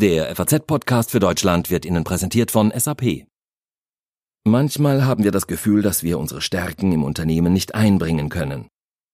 Der 0.00 0.36
FAZ-Podcast 0.36 1.10
für 1.10 1.18
Deutschland 1.18 1.70
wird 1.70 1.84
Ihnen 1.84 2.04
präsentiert 2.04 2.52
von 2.52 2.70
SAP. 2.70 3.26
Manchmal 4.44 5.04
haben 5.04 5.24
wir 5.24 5.32
das 5.32 5.48
Gefühl, 5.48 5.82
dass 5.82 6.04
wir 6.04 6.20
unsere 6.20 6.40
Stärken 6.40 6.92
im 6.92 7.02
Unternehmen 7.02 7.52
nicht 7.52 7.74
einbringen 7.74 8.28
können. 8.28 8.68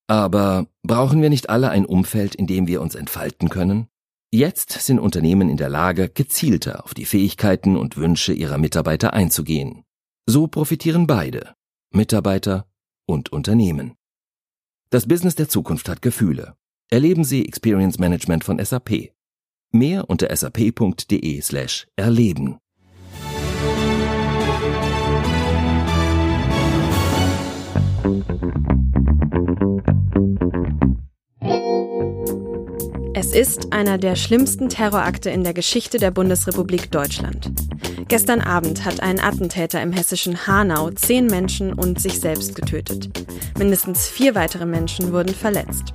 Aber 0.09 0.67
brauchen 0.83 1.23
wir 1.23 1.31
nicht 1.31 1.49
alle 1.49 1.71
ein 1.71 1.87
Umfeld, 1.87 2.35
in 2.35 2.47
dem 2.47 2.67
wir 2.67 2.83
uns 2.83 2.97
entfalten 2.97 3.49
können? 3.49 3.87
Jetzt 4.31 4.73
sind 4.73 4.99
Unternehmen 4.99 5.49
in 5.49 5.57
der 5.57 5.71
Lage, 5.71 6.11
gezielter 6.11 6.85
auf 6.85 6.93
die 6.93 7.07
Fähigkeiten 7.07 7.79
und 7.79 7.97
Wünsche 7.97 8.35
ihrer 8.35 8.59
Mitarbeiter 8.59 9.15
einzugehen. 9.15 9.85
So 10.27 10.49
profitieren 10.49 11.07
beide, 11.07 11.55
Mitarbeiter 11.95 12.67
und 13.07 13.33
Unternehmen. 13.33 13.95
Das 14.91 15.09
Business 15.09 15.35
der 15.35 15.49
Zukunft 15.49 15.89
hat 15.89 16.03
Gefühle. 16.03 16.59
Erleben 16.91 17.25
Sie 17.25 17.49
Experience 17.49 17.99
Management 17.99 18.45
von 18.45 18.63
SAP. 18.63 19.14
Mehr 19.75 20.09
unter 20.09 20.29
sap.de 20.37 21.41
slash 21.41 21.89
erleben. 21.97 22.59
Es 33.15 33.33
ist 33.33 33.73
einer 33.73 33.99
der 33.99 34.15
schlimmsten 34.15 34.69
Terrorakte 34.69 35.31
in 35.31 35.43
der 35.43 35.55
Geschichte 35.55 35.99
der 35.99 36.13
Bundesrepublik 36.13 36.93
Deutschland. 36.93 37.51
Gestern 38.07 38.43
Abend 38.43 38.85
hat 38.85 39.01
ein 39.01 39.19
Attentäter 39.19 39.83
im 39.83 39.91
hessischen 39.91 40.47
Hanau 40.47 40.93
zehn 40.93 41.27
Menschen 41.27 41.73
und 41.73 42.01
sich 42.01 42.21
selbst 42.21 42.55
getötet. 42.55 43.11
Mindestens 43.59 44.07
vier 44.07 44.37
weitere 44.37 44.67
Menschen 44.67 45.13
wurden 45.13 45.35
verletzt. 45.35 45.93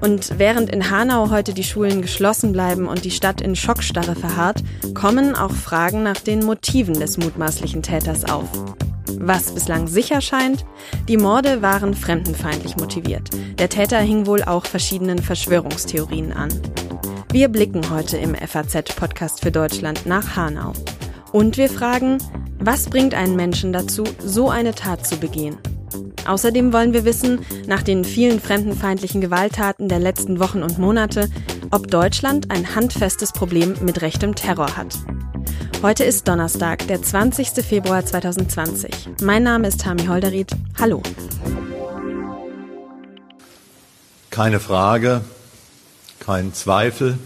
Und 0.00 0.38
während 0.38 0.70
in 0.70 0.90
Hanau 0.90 1.30
heute 1.30 1.54
die 1.54 1.64
Schulen 1.64 2.02
geschlossen 2.02 2.52
bleiben 2.52 2.86
und 2.86 3.04
die 3.04 3.10
Stadt 3.10 3.40
in 3.40 3.56
Schockstarre 3.56 4.14
verharrt, 4.14 4.62
kommen 4.94 5.34
auch 5.34 5.52
Fragen 5.52 6.02
nach 6.02 6.18
den 6.18 6.44
Motiven 6.44 6.94
des 6.94 7.18
mutmaßlichen 7.18 7.82
Täters 7.82 8.24
auf. 8.24 8.48
Was 9.20 9.52
bislang 9.52 9.88
sicher 9.88 10.20
scheint, 10.20 10.64
die 11.08 11.16
Morde 11.16 11.62
waren 11.62 11.94
fremdenfeindlich 11.94 12.76
motiviert. 12.76 13.30
Der 13.58 13.68
Täter 13.68 13.98
hing 13.98 14.26
wohl 14.26 14.44
auch 14.44 14.64
verschiedenen 14.64 15.18
Verschwörungstheorien 15.18 16.32
an. 16.32 16.50
Wir 17.32 17.48
blicken 17.48 17.90
heute 17.90 18.16
im 18.16 18.34
FAZ-Podcast 18.34 19.42
für 19.42 19.50
Deutschland 19.50 20.06
nach 20.06 20.36
Hanau. 20.36 20.72
Und 21.32 21.56
wir 21.56 21.68
fragen, 21.68 22.18
was 22.58 22.88
bringt 22.88 23.14
einen 23.14 23.36
Menschen 23.36 23.72
dazu, 23.72 24.04
so 24.24 24.48
eine 24.48 24.74
Tat 24.74 25.06
zu 25.06 25.16
begehen? 25.16 25.58
Außerdem 26.28 26.74
wollen 26.74 26.92
wir 26.92 27.06
wissen, 27.06 27.40
nach 27.66 27.82
den 27.82 28.04
vielen 28.04 28.38
fremdenfeindlichen 28.38 29.22
Gewalttaten 29.22 29.88
der 29.88 29.98
letzten 29.98 30.38
Wochen 30.40 30.62
und 30.62 30.78
Monate, 30.78 31.30
ob 31.70 31.90
Deutschland 31.90 32.50
ein 32.50 32.74
handfestes 32.74 33.32
Problem 33.32 33.74
mit 33.80 34.02
rechtem 34.02 34.34
Terror 34.34 34.76
hat. 34.76 34.94
Heute 35.80 36.04
ist 36.04 36.28
Donnerstag, 36.28 36.86
der 36.86 37.00
20. 37.00 37.64
Februar 37.64 38.04
2020. 38.04 38.90
Mein 39.22 39.42
Name 39.42 39.68
ist 39.68 39.80
Tami 39.80 40.04
Holderried. 40.06 40.50
Hallo. 40.78 41.02
Keine 44.28 44.60
Frage, 44.60 45.22
kein 46.20 46.52
Zweifel. 46.52 47.18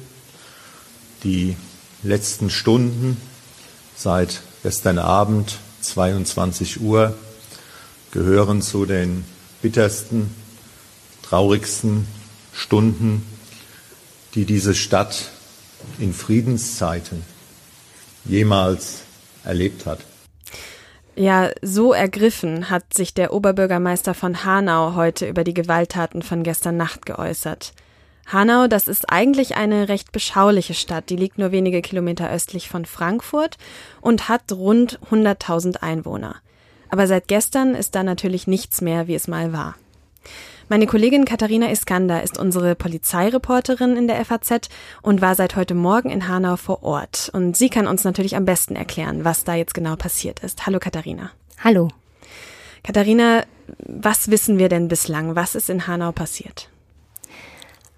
Die 1.24 1.56
letzten 2.04 2.50
Stunden 2.50 3.16
seit 3.96 4.42
gestern 4.62 5.00
Abend 5.00 5.58
22 5.80 6.80
Uhr 6.80 7.16
gehören 8.12 8.62
zu 8.62 8.86
den 8.86 9.24
bittersten, 9.62 10.34
traurigsten 11.22 12.06
Stunden, 12.52 13.26
die 14.34 14.44
diese 14.44 14.74
Stadt 14.74 15.30
in 15.98 16.12
Friedenszeiten 16.12 17.22
jemals 18.24 19.02
erlebt 19.44 19.86
hat. 19.86 20.00
Ja, 21.14 21.50
so 21.60 21.92
ergriffen 21.92 22.70
hat 22.70 22.94
sich 22.94 23.12
der 23.12 23.34
Oberbürgermeister 23.34 24.14
von 24.14 24.44
Hanau 24.44 24.94
heute 24.94 25.28
über 25.28 25.44
die 25.44 25.54
Gewalttaten 25.54 26.22
von 26.22 26.42
gestern 26.42 26.76
Nacht 26.76 27.04
geäußert. 27.04 27.74
Hanau, 28.26 28.66
das 28.66 28.88
ist 28.88 29.10
eigentlich 29.10 29.56
eine 29.56 29.88
recht 29.88 30.12
beschauliche 30.12 30.74
Stadt, 30.74 31.10
die 31.10 31.16
liegt 31.16 31.38
nur 31.38 31.52
wenige 31.52 31.82
Kilometer 31.82 32.30
östlich 32.30 32.68
von 32.68 32.86
Frankfurt 32.86 33.58
und 34.00 34.28
hat 34.28 34.52
rund 34.52 35.00
100.000 35.10 35.82
Einwohner. 35.82 36.36
Aber 36.92 37.06
seit 37.06 37.26
gestern 37.26 37.74
ist 37.74 37.94
da 37.94 38.02
natürlich 38.02 38.46
nichts 38.46 38.82
mehr, 38.82 39.06
wie 39.06 39.14
es 39.14 39.26
mal 39.26 39.54
war. 39.54 39.76
Meine 40.68 40.86
Kollegin 40.86 41.24
Katharina 41.24 41.70
Iskander 41.70 42.22
ist 42.22 42.38
unsere 42.38 42.74
Polizeireporterin 42.74 43.96
in 43.96 44.08
der 44.08 44.22
FAZ 44.22 44.68
und 45.00 45.22
war 45.22 45.34
seit 45.34 45.56
heute 45.56 45.74
Morgen 45.74 46.10
in 46.10 46.28
Hanau 46.28 46.56
vor 46.56 46.82
Ort. 46.82 47.30
Und 47.32 47.56
sie 47.56 47.70
kann 47.70 47.86
uns 47.86 48.04
natürlich 48.04 48.36
am 48.36 48.44
besten 48.44 48.76
erklären, 48.76 49.24
was 49.24 49.44
da 49.44 49.54
jetzt 49.54 49.72
genau 49.72 49.96
passiert 49.96 50.40
ist. 50.40 50.66
Hallo 50.66 50.78
Katharina. 50.80 51.30
Hallo. 51.64 51.88
Katharina, 52.84 53.44
was 53.78 54.30
wissen 54.30 54.58
wir 54.58 54.68
denn 54.68 54.88
bislang? 54.88 55.34
Was 55.34 55.54
ist 55.54 55.70
in 55.70 55.86
Hanau 55.86 56.12
passiert? 56.12 56.68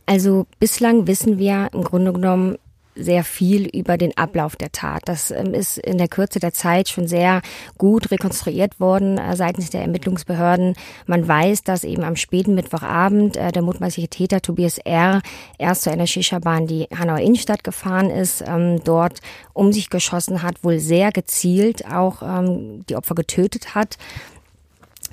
Also 0.07 0.47
bislang 0.61 1.09
wissen 1.09 1.37
wir 1.39 1.69
im 1.73 1.83
Grunde 1.83 2.13
genommen 2.13 2.59
sehr 2.95 3.25
viel 3.25 3.67
über 3.67 3.97
den 3.99 4.17
Ablauf 4.17 4.57
der 4.57 4.73
Tat. 4.73 5.03
Das 5.07 5.31
ähm, 5.31 5.55
ist 5.55 5.79
in 5.79 5.99
der 5.99 6.09
Kürze 6.09 6.39
der 6.39 6.53
Zeit 6.53 6.89
schon 6.89 7.07
sehr 7.07 7.43
gut 7.77 8.11
rekonstruiert 8.11 8.79
worden 8.81 9.19
äh, 9.19 9.37
seitens 9.37 9.71
der 9.71 9.83
Ermittlungsbehörden. 9.83 10.75
Man 11.07 11.27
weiß, 11.27 11.65
dass 11.65 11.85
eben 11.85 12.05
am 12.05 12.17
späten 12.17 12.55
Mittwochabend 12.55 13.37
äh, 13.37 13.53
der 13.53 13.63
mutmaßliche 13.63 14.09
Täter 14.09 14.41
Tobias 14.41 14.79
R. 14.79 15.23
erst 15.59 15.83
zu 15.83 15.91
einer 15.91 16.07
Shisha-Bahn 16.07 16.67
die 16.67 16.87
Hanauer 16.97 17.19
Innenstadt 17.19 17.65
gefahren 17.65 18.11
ist, 18.11 18.45
ähm, 18.47 18.81
dort 18.85 19.21
um 19.53 19.73
sich 19.73 19.91
geschossen 19.91 20.43
hat, 20.43 20.63
wohl 20.63 20.79
sehr 20.79 21.11
gezielt 21.11 21.87
auch 21.87 22.23
ähm, 22.23 22.85
die 22.89 22.97
Opfer 22.97 23.15
getötet 23.15 23.75
hat. 23.75 23.99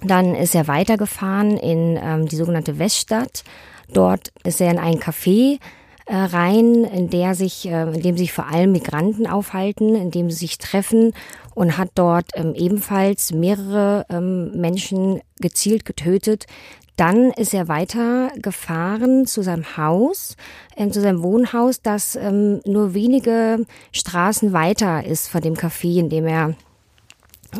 Dann 0.03 0.33
ist 0.33 0.55
er 0.55 0.67
weitergefahren 0.67 1.57
in 1.57 2.25
die 2.27 2.35
sogenannte 2.35 2.79
Weststadt. 2.79 3.43
Dort 3.93 4.31
ist 4.43 4.59
er 4.59 4.71
in 4.71 4.79
ein 4.79 4.99
Café 4.99 5.59
rein, 6.11 6.83
in 6.83 7.09
der 7.09 7.35
sich, 7.35 7.67
äh, 7.67 7.83
in 7.83 8.01
dem 8.01 8.17
sich 8.17 8.33
vor 8.33 8.47
allem 8.47 8.71
Migranten 8.71 9.27
aufhalten, 9.27 9.95
in 9.95 10.11
dem 10.11 10.29
sie 10.29 10.37
sich 10.37 10.57
treffen 10.57 11.13
und 11.55 11.77
hat 11.77 11.91
dort 11.95 12.25
ähm, 12.35 12.53
ebenfalls 12.55 13.31
mehrere 13.31 14.05
ähm, 14.09 14.51
Menschen 14.59 15.21
gezielt 15.39 15.85
getötet. 15.85 16.45
Dann 16.97 17.31
ist 17.31 17.53
er 17.53 17.67
weiter 17.67 18.29
gefahren 18.35 19.25
zu 19.25 19.41
seinem 19.41 19.77
Haus, 19.77 20.35
ähm, 20.75 20.91
zu 20.91 21.01
seinem 21.01 21.23
Wohnhaus, 21.23 21.81
das 21.81 22.17
nur 22.21 22.93
wenige 22.93 23.65
Straßen 23.91 24.53
weiter 24.53 25.03
ist 25.05 25.29
von 25.29 25.41
dem 25.41 25.55
Café, 25.55 25.97
in 25.97 26.09
dem 26.09 26.27
er 26.27 26.55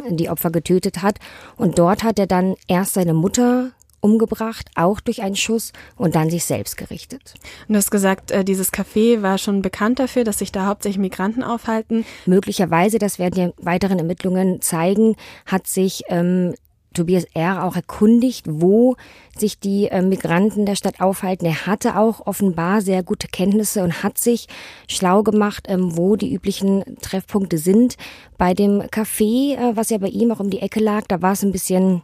die 0.09 0.29
Opfer 0.29 0.51
getötet 0.51 1.01
hat. 1.01 1.17
Und 1.57 1.79
dort 1.79 2.03
hat 2.03 2.19
er 2.19 2.27
dann 2.27 2.55
erst 2.67 2.93
seine 2.93 3.13
Mutter 3.13 3.71
umgebracht, 4.01 4.69
auch 4.75 4.99
durch 4.99 5.21
einen 5.21 5.35
Schuss 5.35 5.71
und 5.95 6.15
dann 6.15 6.29
sich 6.29 6.45
selbst 6.45 6.77
gerichtet. 6.77 7.35
Und 7.67 7.73
du 7.73 7.77
hast 7.77 7.91
gesagt, 7.91 8.31
äh, 8.31 8.43
dieses 8.43 8.73
Café 8.73 9.21
war 9.21 9.37
schon 9.37 9.61
bekannt 9.61 9.99
dafür, 9.99 10.23
dass 10.23 10.39
sich 10.39 10.51
da 10.51 10.65
hauptsächlich 10.65 10.99
Migranten 10.99 11.43
aufhalten. 11.43 12.05
Möglicherweise, 12.25 12.99
das 12.99 13.19
werden 13.19 13.53
die 13.57 13.65
weiteren 13.65 13.99
Ermittlungen 13.99 14.61
zeigen, 14.61 15.15
hat 15.45 15.67
sich 15.67 16.03
ähm, 16.09 16.53
Tobias 16.93 17.25
R. 17.33 17.63
auch 17.63 17.75
erkundigt, 17.75 18.45
wo 18.49 18.97
sich 19.37 19.59
die 19.59 19.87
äh, 19.87 20.01
Migranten 20.01 20.65
der 20.65 20.75
Stadt 20.75 20.99
aufhalten. 20.99 21.45
Er 21.45 21.65
hatte 21.65 21.97
auch 21.97 22.27
offenbar 22.27 22.81
sehr 22.81 23.01
gute 23.01 23.27
Kenntnisse 23.29 23.83
und 23.83 24.03
hat 24.03 24.17
sich 24.17 24.47
schlau 24.87 25.23
gemacht, 25.23 25.67
ähm, 25.69 25.95
wo 25.95 26.17
die 26.17 26.33
üblichen 26.33 26.83
Treffpunkte 27.01 27.57
sind. 27.57 27.95
Bei 28.37 28.53
dem 28.53 28.81
Café, 28.81 29.55
äh, 29.55 29.75
was 29.75 29.89
ja 29.89 29.99
bei 29.99 30.09
ihm 30.09 30.31
auch 30.31 30.41
um 30.41 30.49
die 30.49 30.61
Ecke 30.61 30.81
lag, 30.81 31.03
da 31.07 31.21
war 31.21 31.31
es 31.31 31.43
ein 31.43 31.53
bisschen 31.53 32.03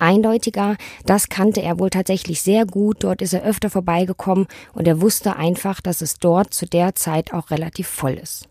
eindeutiger. 0.00 0.76
Das 1.04 1.28
kannte 1.28 1.62
er 1.62 1.78
wohl 1.78 1.90
tatsächlich 1.90 2.42
sehr 2.42 2.66
gut. 2.66 3.04
Dort 3.04 3.22
ist 3.22 3.34
er 3.34 3.44
öfter 3.44 3.70
vorbeigekommen 3.70 4.46
und 4.74 4.86
er 4.86 5.00
wusste 5.00 5.36
einfach, 5.36 5.80
dass 5.80 6.00
es 6.00 6.18
dort 6.18 6.52
zu 6.52 6.66
der 6.66 6.94
Zeit 6.94 7.32
auch 7.32 7.50
relativ 7.50 7.88
voll 7.88 8.14
ist. 8.14 8.48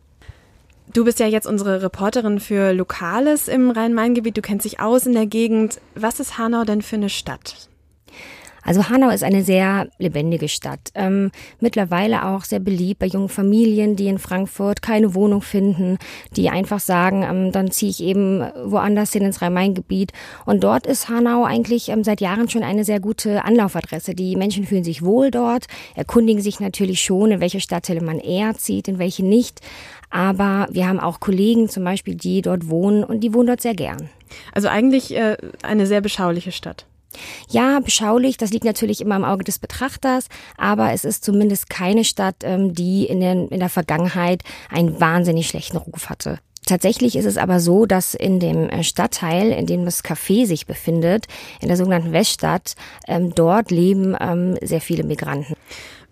Du 0.93 1.03
bist 1.03 1.19
ja 1.19 1.27
jetzt 1.27 1.47
unsere 1.47 1.81
Reporterin 1.81 2.39
für 2.39 2.71
Lokales 2.71 3.47
im 3.47 3.71
Rhein-Main-Gebiet. 3.71 4.37
Du 4.37 4.41
kennst 4.41 4.65
dich 4.65 4.79
aus 4.79 5.05
in 5.05 5.13
der 5.13 5.25
Gegend. 5.25 5.81
Was 5.95 6.19
ist 6.19 6.37
Hanau 6.37 6.63
denn 6.63 6.81
für 6.81 6.95
eine 6.95 7.09
Stadt? 7.09 7.69
Also 8.65 8.89
Hanau 8.89 9.09
ist 9.09 9.23
eine 9.23 9.43
sehr 9.43 9.87
lebendige 9.99 10.49
Stadt. 10.49 10.91
Ähm, 10.95 11.31
mittlerweile 11.59 12.25
auch 12.25 12.43
sehr 12.43 12.59
beliebt 12.59 12.99
bei 12.99 13.05
jungen 13.05 13.29
Familien, 13.29 13.95
die 13.95 14.07
in 14.07 14.17
Frankfurt 14.17 14.81
keine 14.81 15.13
Wohnung 15.13 15.41
finden, 15.41 15.99
die 16.35 16.49
einfach 16.49 16.79
sagen, 16.79 17.23
ähm, 17.23 17.51
dann 17.51 17.69
ziehe 17.69 17.91
ich 17.91 18.01
eben 18.03 18.43
woanders 18.65 19.13
hin 19.13 19.23
ins 19.23 19.41
Rhein-Main-Gebiet. 19.41 20.11
Und 20.45 20.63
dort 20.63 20.87
ist 20.87 21.07
Hanau 21.09 21.45
eigentlich 21.45 21.89
ähm, 21.89 22.03
seit 22.03 22.21
Jahren 22.21 22.49
schon 22.49 22.63
eine 22.63 22.83
sehr 22.83 22.99
gute 22.99 23.45
Anlaufadresse. 23.45 24.15
Die 24.15 24.35
Menschen 24.35 24.65
fühlen 24.65 24.83
sich 24.83 25.03
wohl 25.03 25.29
dort, 25.29 25.67
erkundigen 25.95 26.41
sich 26.41 26.59
natürlich 26.59 27.01
schon, 27.01 27.31
in 27.31 27.41
welche 27.41 27.59
Stadtteile 27.59 28.01
man 28.01 28.19
eher 28.19 28.55
zieht, 28.55 28.87
in 28.87 28.97
welche 28.97 29.23
nicht. 29.23 29.61
Aber 30.09 30.67
wir 30.71 30.87
haben 30.87 30.99
auch 30.99 31.19
Kollegen 31.19 31.69
zum 31.69 31.83
Beispiel, 31.83 32.15
die 32.15 32.41
dort 32.41 32.67
wohnen 32.67 33.03
und 33.03 33.19
die 33.19 33.33
wohnen 33.33 33.47
dort 33.47 33.61
sehr 33.61 33.75
gern. 33.75 34.09
Also 34.53 34.69
eigentlich 34.69 35.15
äh, 35.15 35.37
eine 35.61 35.85
sehr 35.85 36.01
beschauliche 36.01 36.51
Stadt. 36.51 36.87
Ja, 37.49 37.79
beschaulich, 37.79 38.37
das 38.37 38.51
liegt 38.51 38.65
natürlich 38.65 39.01
immer 39.01 39.15
im 39.15 39.25
Auge 39.25 39.43
des 39.43 39.59
Betrachters, 39.59 40.27
aber 40.57 40.93
es 40.93 41.05
ist 41.05 41.23
zumindest 41.23 41.69
keine 41.69 42.03
Stadt, 42.03 42.37
ähm, 42.43 42.73
die 42.73 43.05
in, 43.05 43.19
den, 43.19 43.47
in 43.49 43.59
der 43.59 43.69
Vergangenheit 43.69 44.43
einen 44.69 44.99
wahnsinnig 44.99 45.47
schlechten 45.47 45.77
Ruf 45.77 46.09
hatte. 46.09 46.39
Tatsächlich 46.65 47.15
ist 47.15 47.25
es 47.25 47.37
aber 47.37 47.59
so, 47.59 47.85
dass 47.85 48.15
in 48.15 48.39
dem 48.39 48.69
äh, 48.69 48.83
Stadtteil, 48.83 49.51
in 49.51 49.67
dem 49.67 49.85
das 49.85 50.03
Café 50.03 50.47
sich 50.47 50.65
befindet, 50.65 51.25
in 51.61 51.67
der 51.67 51.77
sogenannten 51.77 52.11
Weststadt, 52.11 52.75
ähm, 53.07 53.33
dort 53.35 53.69
leben 53.69 54.15
ähm, 54.19 54.57
sehr 54.61 54.81
viele 54.81 55.03
Migranten. 55.03 55.55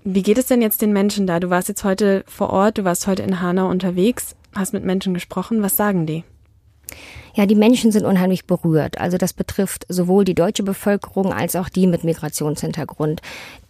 Wie 0.04 0.22
geht 0.22 0.38
es 0.38 0.48
denn 0.48 0.62
jetzt 0.62 0.82
den 0.82 0.94
Menschen 0.94 1.26
da? 1.28 1.40
Du 1.40 1.50
warst 1.50 1.70
jetzt 1.70 1.84
heute 1.84 2.24
vor 2.28 2.50
Ort, 2.52 2.78
du 2.78 2.84
warst 2.84 3.08
heute 3.08 3.24
in 3.24 3.42
Hanau 3.42 3.70
unterwegs, 3.70 4.36
hast 4.54 4.74
mit 4.74 4.84
Menschen 4.84 5.14
gesprochen. 5.14 5.64
Was 5.64 5.76
sagen 5.76 6.06
die? 6.06 6.24
Ja, 7.36 7.48
die 7.48 7.56
Menschen 7.56 7.92
sind 7.92 8.06
unheimlich 8.06 8.46
berührt. 8.46 9.00
Also 9.00 9.18
das 9.18 9.34
betrifft 9.34 9.86
sowohl 9.90 10.24
die 10.24 10.36
deutsche 10.36 10.62
Bevölkerung 10.62 11.34
als 11.34 11.56
auch 11.56 11.68
die 11.68 11.88
mit 11.88 12.04
Migrationshintergrund. 12.04 13.22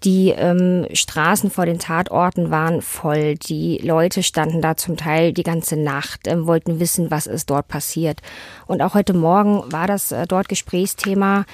Die 0.04 0.30
ähm, 0.30 0.86
Straßen 0.94 1.50
vor 1.50 1.66
den 1.66 1.80
Tatorten 1.80 2.52
waren 2.52 2.82
voll. 2.82 3.36
Die 3.36 3.78
Leute 3.78 4.22
standen 4.22 4.62
da 4.62 4.76
zum 4.76 4.98
Teil 4.98 5.32
die 5.32 5.44
ganze 5.44 5.78
Nacht, 5.78 6.28
ähm, 6.28 6.46
wollten 6.46 6.82
wissen, 6.82 7.10
was 7.10 7.26
ist 7.26 7.50
dort 7.50 7.70
passiert. 7.70 8.20
Und 8.68 8.82
auch 8.82 8.96
heute 8.96 9.14
Morgen 9.14 9.64
war 9.72 9.88
das 9.88 10.12
äh, 10.12 10.28
dort 10.28 10.50
Gesprächsthema. 10.50 11.46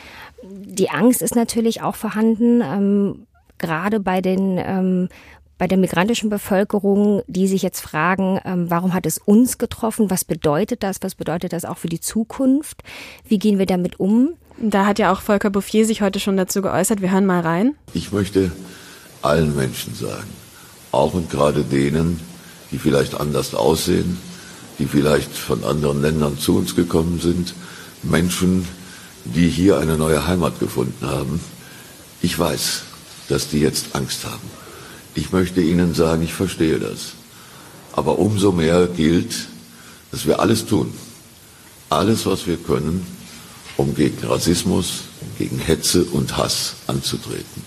Die 0.41 0.89
Angst 0.89 1.21
ist 1.21 1.35
natürlich 1.35 1.83
auch 1.83 1.95
vorhanden. 1.95 2.61
Ähm, 2.61 3.27
gerade 3.59 3.99
bei 3.99 4.21
den 4.21 4.57
ähm, 4.57 5.09
bei 5.59 5.67
der 5.67 5.77
migrantischen 5.77 6.29
Bevölkerung, 6.29 7.21
die 7.27 7.47
sich 7.47 7.61
jetzt 7.61 7.81
fragen, 7.81 8.39
ähm, 8.45 8.71
warum 8.71 8.93
hat 8.93 9.05
es 9.05 9.19
uns 9.19 9.57
getroffen? 9.59 10.09
Was 10.09 10.23
bedeutet 10.23 10.81
das? 10.81 10.97
Was 11.01 11.15
bedeutet 11.15 11.53
das 11.53 11.65
auch 11.65 11.77
für 11.77 11.89
die 11.89 11.99
Zukunft? 11.99 12.81
Wie 13.27 13.37
gehen 13.37 13.59
wir 13.59 13.65
damit 13.65 13.99
um? 13.99 14.29
Da 14.57 14.85
hat 14.85 14.99
ja 14.99 15.11
auch 15.11 15.21
Volker 15.21 15.49
Bouffier 15.49 15.85
sich 15.85 16.01
heute 16.01 16.19
schon 16.19 16.37
dazu 16.37 16.61
geäußert. 16.61 17.01
Wir 17.01 17.11
hören 17.11 17.25
mal 17.25 17.41
rein. 17.41 17.75
Ich 17.93 18.13
möchte 18.13 18.51
allen 19.21 19.53
Menschen 19.55 19.93
sagen, 19.93 20.29
auch 20.93 21.13
und 21.13 21.29
gerade 21.29 21.63
denen, 21.63 22.21
die 22.71 22.77
vielleicht 22.77 23.19
anders 23.19 23.53
aussehen, 23.53 24.17
die 24.79 24.85
vielleicht 24.85 25.31
von 25.31 25.65
anderen 25.65 26.01
Ländern 26.01 26.39
zu 26.39 26.57
uns 26.57 26.73
gekommen 26.73 27.19
sind, 27.19 27.53
Menschen, 28.01 28.65
die 29.25 29.49
hier 29.49 29.77
eine 29.77 29.97
neue 29.97 30.25
Heimat 30.25 30.57
gefunden 30.59 31.05
haben. 31.05 31.41
Ich 32.21 32.39
weiß, 32.39 32.83
dass 33.27 33.49
die 33.49 33.59
jetzt 33.59 33.93
Angst 33.93 34.23
haben. 34.23 34.58
Ich 35.15 35.31
möchte 35.31 35.61
Ihnen 35.61 35.93
sagen, 35.93 36.23
ich 36.23 36.33
verstehe 36.33 36.79
das. 36.79 37.13
Aber 37.93 38.19
umso 38.19 38.51
mehr 38.51 38.87
gilt, 38.87 39.47
dass 40.11 40.25
wir 40.25 40.39
alles 40.39 40.65
tun, 40.65 40.93
alles, 41.89 42.25
was 42.25 42.47
wir 42.47 42.57
können, 42.57 43.05
um 43.77 43.95
gegen 43.95 44.25
Rassismus, 44.25 45.03
gegen 45.37 45.59
Hetze 45.59 46.03
und 46.05 46.37
Hass 46.37 46.75
anzutreten. 46.87 47.63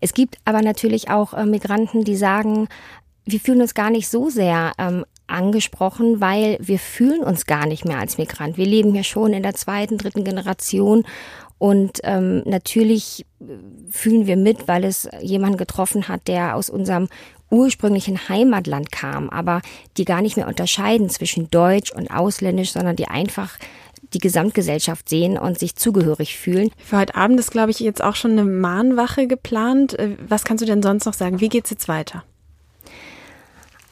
Es 0.00 0.12
gibt 0.12 0.36
aber 0.44 0.62
natürlich 0.62 1.10
auch 1.10 1.32
äh, 1.32 1.46
Migranten, 1.46 2.04
die 2.04 2.16
sagen, 2.16 2.68
wir 3.24 3.40
fühlen 3.40 3.62
uns 3.62 3.74
gar 3.74 3.90
nicht 3.90 4.08
so 4.08 4.30
sehr 4.30 4.72
ähm, 4.78 5.04
angesprochen, 5.26 6.20
weil 6.20 6.58
wir 6.60 6.78
fühlen 6.78 7.22
uns 7.22 7.46
gar 7.46 7.66
nicht 7.66 7.84
mehr 7.84 7.98
als 7.98 8.18
Migrant. 8.18 8.56
Wir 8.56 8.66
leben 8.66 8.94
ja 8.94 9.02
schon 9.02 9.32
in 9.32 9.42
der 9.42 9.54
zweiten, 9.54 9.98
dritten 9.98 10.24
Generation 10.24 11.04
und 11.58 12.00
ähm, 12.04 12.42
natürlich 12.44 13.24
fühlen 13.90 14.26
wir 14.26 14.36
mit, 14.36 14.68
weil 14.68 14.84
es 14.84 15.08
jemanden 15.20 15.56
getroffen 15.56 16.08
hat, 16.08 16.28
der 16.28 16.56
aus 16.56 16.68
unserem 16.70 17.08
ursprünglichen 17.50 18.28
Heimatland 18.28 18.90
kam, 18.90 19.30
aber 19.30 19.62
die 19.96 20.04
gar 20.04 20.20
nicht 20.20 20.36
mehr 20.36 20.48
unterscheiden 20.48 21.08
zwischen 21.08 21.50
Deutsch 21.50 21.92
und 21.92 22.10
Ausländisch, 22.10 22.72
sondern 22.72 22.96
die 22.96 23.08
einfach 23.08 23.58
die 24.12 24.18
Gesamtgesellschaft 24.18 25.08
sehen 25.08 25.38
und 25.38 25.58
sich 25.58 25.76
zugehörig 25.76 26.36
fühlen. 26.36 26.70
Für 26.78 26.98
heute 26.98 27.14
Abend 27.14 27.40
ist, 27.40 27.50
glaube 27.50 27.70
ich, 27.70 27.80
jetzt 27.80 28.02
auch 28.02 28.16
schon 28.16 28.32
eine 28.32 28.44
Mahnwache 28.44 29.26
geplant. 29.26 29.98
Äh, 29.98 30.16
was 30.28 30.44
kannst 30.44 30.62
du 30.62 30.66
denn 30.66 30.82
sonst 30.82 31.06
noch 31.06 31.14
sagen? 31.14 31.40
Wie 31.40 31.48
geht's 31.48 31.70
jetzt 31.70 31.88
weiter? 31.88 32.24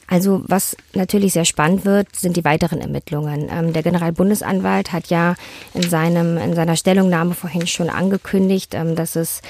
Also 0.07 0.43
was 0.45 0.77
natürlich 0.93 1.33
sehr 1.33 1.45
spannend 1.45 1.83
wird, 1.83 2.15
sind 2.15 2.37
die 2.37 2.45
weiteren 2.45 2.79
Ermittlungen. 2.79 3.49
Ähm, 3.49 3.73
der 3.73 3.81
Generalbundesanwalt 3.81 4.91
hat 4.91 5.07
ja 5.07 5.35
in, 5.73 5.81
seinem, 5.81 6.37
in 6.37 6.53
seiner 6.53 6.75
Stellungnahme 6.75 7.33
vorhin 7.33 7.65
schon 7.65 7.89
angekündigt, 7.89 8.75
ähm, 8.75 8.95
dass 8.95 9.15
es 9.15 9.41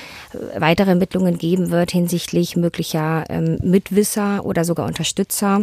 weitere 0.58 0.92
Ermittlungen 0.92 1.38
geben 1.38 1.72
wird 1.72 1.92
hinsichtlich 1.92 2.56
möglicher 2.56 3.26
ähm, 3.30 3.58
Mitwisser 3.64 4.46
oder 4.46 4.64
sogar 4.64 4.86
Unterstützer. 4.86 5.62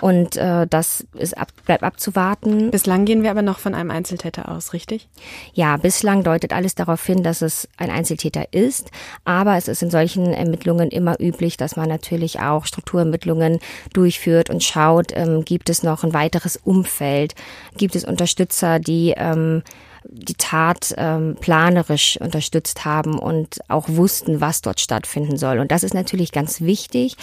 Und 0.00 0.36
äh, 0.36 0.66
das 0.66 1.06
ist 1.14 1.36
ab, 1.36 1.48
bleibt 1.66 1.82
abzuwarten. 1.82 2.70
Bislang 2.70 3.04
gehen 3.04 3.22
wir 3.22 3.30
aber 3.30 3.42
noch 3.42 3.58
von 3.58 3.74
einem 3.74 3.90
Einzeltäter 3.90 4.48
aus, 4.48 4.72
richtig? 4.72 5.08
Ja, 5.52 5.76
bislang 5.76 6.22
deutet 6.22 6.52
alles 6.52 6.74
darauf 6.74 7.04
hin, 7.04 7.22
dass 7.22 7.42
es 7.42 7.68
ein 7.76 7.90
Einzeltäter 7.90 8.52
ist. 8.52 8.90
Aber 9.24 9.56
es 9.56 9.68
ist 9.68 9.82
in 9.82 9.90
solchen 9.90 10.32
Ermittlungen 10.32 10.90
immer 10.90 11.20
üblich, 11.20 11.56
dass 11.56 11.76
man 11.76 11.88
natürlich 11.88 12.40
auch 12.40 12.66
Strukturermittlungen 12.66 13.58
durchführt 13.92 14.50
und 14.50 14.62
schaut, 14.62 15.12
ähm, 15.14 15.44
gibt 15.44 15.68
es 15.68 15.82
noch 15.82 16.02
ein 16.04 16.14
weiteres 16.14 16.56
Umfeld? 16.56 17.34
Gibt 17.76 17.94
es 17.94 18.04
Unterstützer, 18.04 18.78
die 18.78 19.14
ähm, 19.16 19.62
die 20.04 20.34
Tat 20.34 20.94
ähm, 20.96 21.36
planerisch 21.40 22.18
unterstützt 22.20 22.84
haben 22.84 23.18
und 23.18 23.60
auch 23.68 23.88
wussten, 23.88 24.40
was 24.40 24.62
dort 24.62 24.80
stattfinden 24.80 25.36
soll. 25.36 25.58
Und 25.58 25.70
das 25.70 25.82
ist 25.82 25.94
natürlich 25.94 26.32
ganz 26.32 26.60
wichtig. 26.60 27.16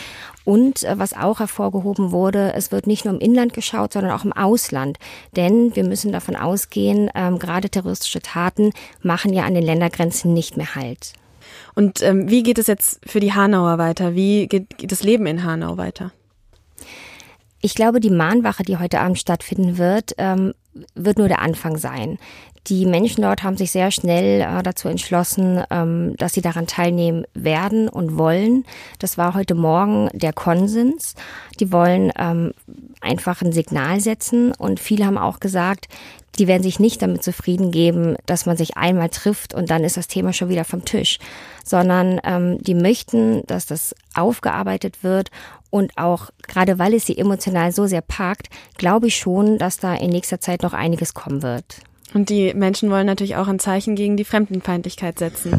Und 0.46 0.84
äh, 0.84 0.98
was 0.98 1.14
auch 1.14 1.40
hervorgehoben 1.40 2.12
wurde, 2.12 2.54
es 2.54 2.72
wird 2.72 2.88
nicht 2.88 3.06
nur 3.06 3.14
im 3.14 3.20
Inland 3.20 3.54
geschaut, 3.54 3.94
sondern 3.94 4.12
auch 4.12 4.26
im 4.26 4.34
Ausland. 4.34 4.98
Denn 5.36 5.76
wir 5.76 5.84
müssen 5.84 6.12
davon 6.12 6.36
ausgehen, 6.36 7.10
ähm, 7.16 7.40
gerade 7.40 7.70
terroristische 7.70 8.22
Taten 8.22 8.72
machen 9.02 9.34
ja 9.34 9.44
an 9.44 9.54
den 9.54 9.64
Ländergrenzen 9.64 10.34
nicht 10.34 10.58
mehr 10.58 10.76
Halt. 10.76 11.14
Und 11.76 12.02
ähm, 12.02 12.30
wie 12.30 12.44
geht 12.44 12.58
es 12.58 12.68
jetzt 12.68 13.00
für 13.06 13.20
die 13.20 13.34
Hanauer 13.34 13.78
weiter? 13.78 14.16
Wie 14.16 14.48
geht, 14.48 14.78
geht 14.78 14.92
das 14.92 15.04
Leben 15.04 15.26
in 15.26 15.44
Hanau 15.44 15.78
weiter? 15.78 16.12
Ich 17.62 17.74
glaube, 17.74 18.00
die 18.00 18.12
Mahnwache, 18.12 18.64
die 18.64 18.78
heute 18.78 19.00
Abend 19.00 19.18
stattfinden 19.18 19.78
wird, 19.78 20.14
ähm, 20.18 20.54
wird 20.96 21.18
nur 21.18 21.28
der 21.28 21.42
Anfang 21.42 21.78
sein. 21.78 22.18
Die 22.68 22.86
Menschen 22.86 23.22
dort 23.22 23.44
haben 23.44 23.56
sich 23.56 23.72
sehr 23.72 23.92
schnell 23.92 24.42
äh, 24.42 24.62
dazu 24.62 24.90
entschlossen, 24.90 25.64
ähm, 25.70 26.16
dass 26.18 26.34
sie 26.34 26.42
daran 26.42 26.68
teilnehmen 26.68 27.26
werden 27.34 27.88
und 27.88 28.18
wollen. 28.18 28.66
Das 29.00 29.18
war 29.18 29.36
heute 29.36 29.56
Morgen 29.56 30.10
der 30.14 30.34
Konsens. 30.34 31.16
Die 31.62 31.72
wollen 31.72 32.12
ähm, 32.20 32.54
einfach 33.00 33.42
ein 33.42 33.54
Signal 33.54 34.02
setzen 34.02 34.52
und 34.52 34.82
viele 34.82 35.06
haben 35.06 35.18
auch 35.18 35.40
gesagt, 35.40 35.88
die 36.40 36.48
werden 36.48 36.64
sich 36.64 36.80
nicht 36.80 37.02
damit 37.02 37.24
zufrieden 37.24 37.72
geben, 37.72 38.16
dass 38.26 38.46
man 38.46 38.58
sich 38.58 38.78
einmal 38.78 39.10
trifft 39.10 39.54
und 39.54 39.72
dann 39.72 39.84
ist 39.84 39.98
das 39.98 40.08
Thema 40.08 40.34
schon 40.34 40.50
wieder 40.50 40.66
vom 40.66 40.86
Tisch, 40.86 41.20
sondern 41.64 42.20
ähm, 42.24 42.58
die 42.62 42.76
möchten, 42.76 43.46
dass 43.48 43.66
das 43.66 43.96
aufgearbeitet 44.14 45.04
wird 45.04 45.32
und 45.70 45.98
auch 45.98 46.30
gerade 46.48 46.80
weil 46.80 46.94
es 46.94 47.06
sie 47.06 47.18
emotional 47.18 47.72
so 47.72 47.88
sehr 47.88 48.02
packt, 48.02 48.48
glaube 48.78 49.08
ich 49.08 49.18
schon, 49.18 49.58
dass 49.58 49.78
da 49.78 49.94
in 49.96 50.10
nächster 50.10 50.40
Zeit 50.40 50.64
noch 50.64 50.74
einiges 50.74 51.14
kommen 51.14 51.44
wird. 51.44 51.82
Und 52.14 52.30
die 52.30 52.54
Menschen 52.54 52.90
wollen 52.90 53.06
natürlich 53.06 53.36
auch 53.36 53.48
ein 53.48 53.60
Zeichen 53.60 53.96
gegen 53.96 54.18
die 54.18 54.24
Fremdenfeindlichkeit 54.24 55.20
setzen. 55.20 55.52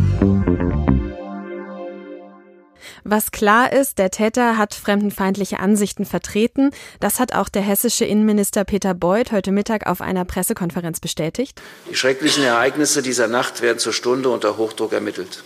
Was 3.04 3.30
klar 3.30 3.72
ist, 3.72 3.98
der 3.98 4.10
Täter 4.10 4.58
hat 4.58 4.74
fremdenfeindliche 4.74 5.60
Ansichten 5.60 6.04
vertreten. 6.04 6.70
Das 7.00 7.20
hat 7.20 7.34
auch 7.34 7.48
der 7.48 7.62
hessische 7.62 8.04
Innenminister 8.04 8.64
Peter 8.64 8.94
Beuth 8.94 9.32
heute 9.32 9.52
Mittag 9.52 9.86
auf 9.86 10.00
einer 10.00 10.24
Pressekonferenz 10.24 11.00
bestätigt. 11.00 11.60
Die 11.90 11.94
schrecklichen 11.94 12.44
Ereignisse 12.44 13.02
dieser 13.02 13.28
Nacht 13.28 13.62
werden 13.62 13.78
zur 13.78 13.92
Stunde 13.92 14.30
unter 14.30 14.56
Hochdruck 14.56 14.92
ermittelt. 14.92 15.42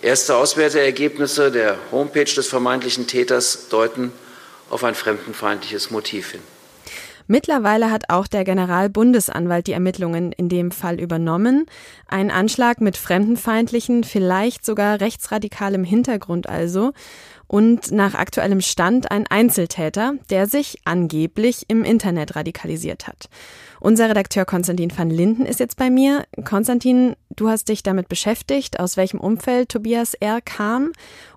Erste 0.00 0.36
Auswerteergebnisse 0.36 1.50
der 1.50 1.76
Homepage 1.90 2.24
des 2.24 2.46
vermeintlichen 2.46 3.08
Täters 3.08 3.68
deuten 3.68 4.12
auf 4.70 4.84
ein 4.84 4.94
fremdenfeindliches 4.94 5.90
Motiv 5.90 6.30
hin. 6.30 6.40
Mittlerweile 7.26 7.90
hat 7.90 8.04
auch 8.08 8.26
der 8.26 8.44
Generalbundesanwalt 8.44 9.66
die 9.66 9.72
Ermittlungen 9.72 10.32
in 10.32 10.48
dem 10.48 10.70
Fall 10.70 10.98
übernommen. 10.98 11.66
Ein 12.06 12.30
Anschlag 12.30 12.80
mit 12.80 12.96
fremdenfeindlichen, 12.96 14.04
vielleicht 14.04 14.64
sogar 14.64 15.00
rechtsradikalem 15.00 15.84
Hintergrund 15.84 16.48
also. 16.48 16.92
Und 17.48 17.90
nach 17.90 18.14
aktuellem 18.14 18.60
Stand 18.60 19.10
ein 19.10 19.26
Einzeltäter, 19.26 20.14
der 20.30 20.46
sich 20.46 20.78
angeblich 20.84 21.64
im 21.68 21.82
Internet 21.82 22.36
radikalisiert 22.36 23.08
hat. 23.08 23.28
Unser 23.80 24.10
Redakteur 24.10 24.44
Konstantin 24.44 24.92
van 24.96 25.08
Linden 25.08 25.46
ist 25.46 25.58
jetzt 25.58 25.76
bei 25.76 25.88
mir. 25.88 26.24
Konstantin, 26.44 27.16
du 27.34 27.48
hast 27.48 27.68
dich 27.68 27.82
damit 27.82 28.08
beschäftigt, 28.08 28.78
aus 28.78 28.96
welchem 28.96 29.18
Umfeld 29.18 29.70
Tobias 29.70 30.14
R. 30.14 30.40
kam 30.42 30.92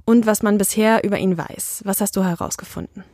und 0.06 0.26
was 0.26 0.44
man 0.44 0.58
bisher 0.58 1.04
über 1.04 1.18
ihn 1.18 1.38
weiß. 1.38 1.84
Was 1.86 2.02
hast 2.02 2.18
du 2.18 2.24
herausgefunden? 2.24 3.06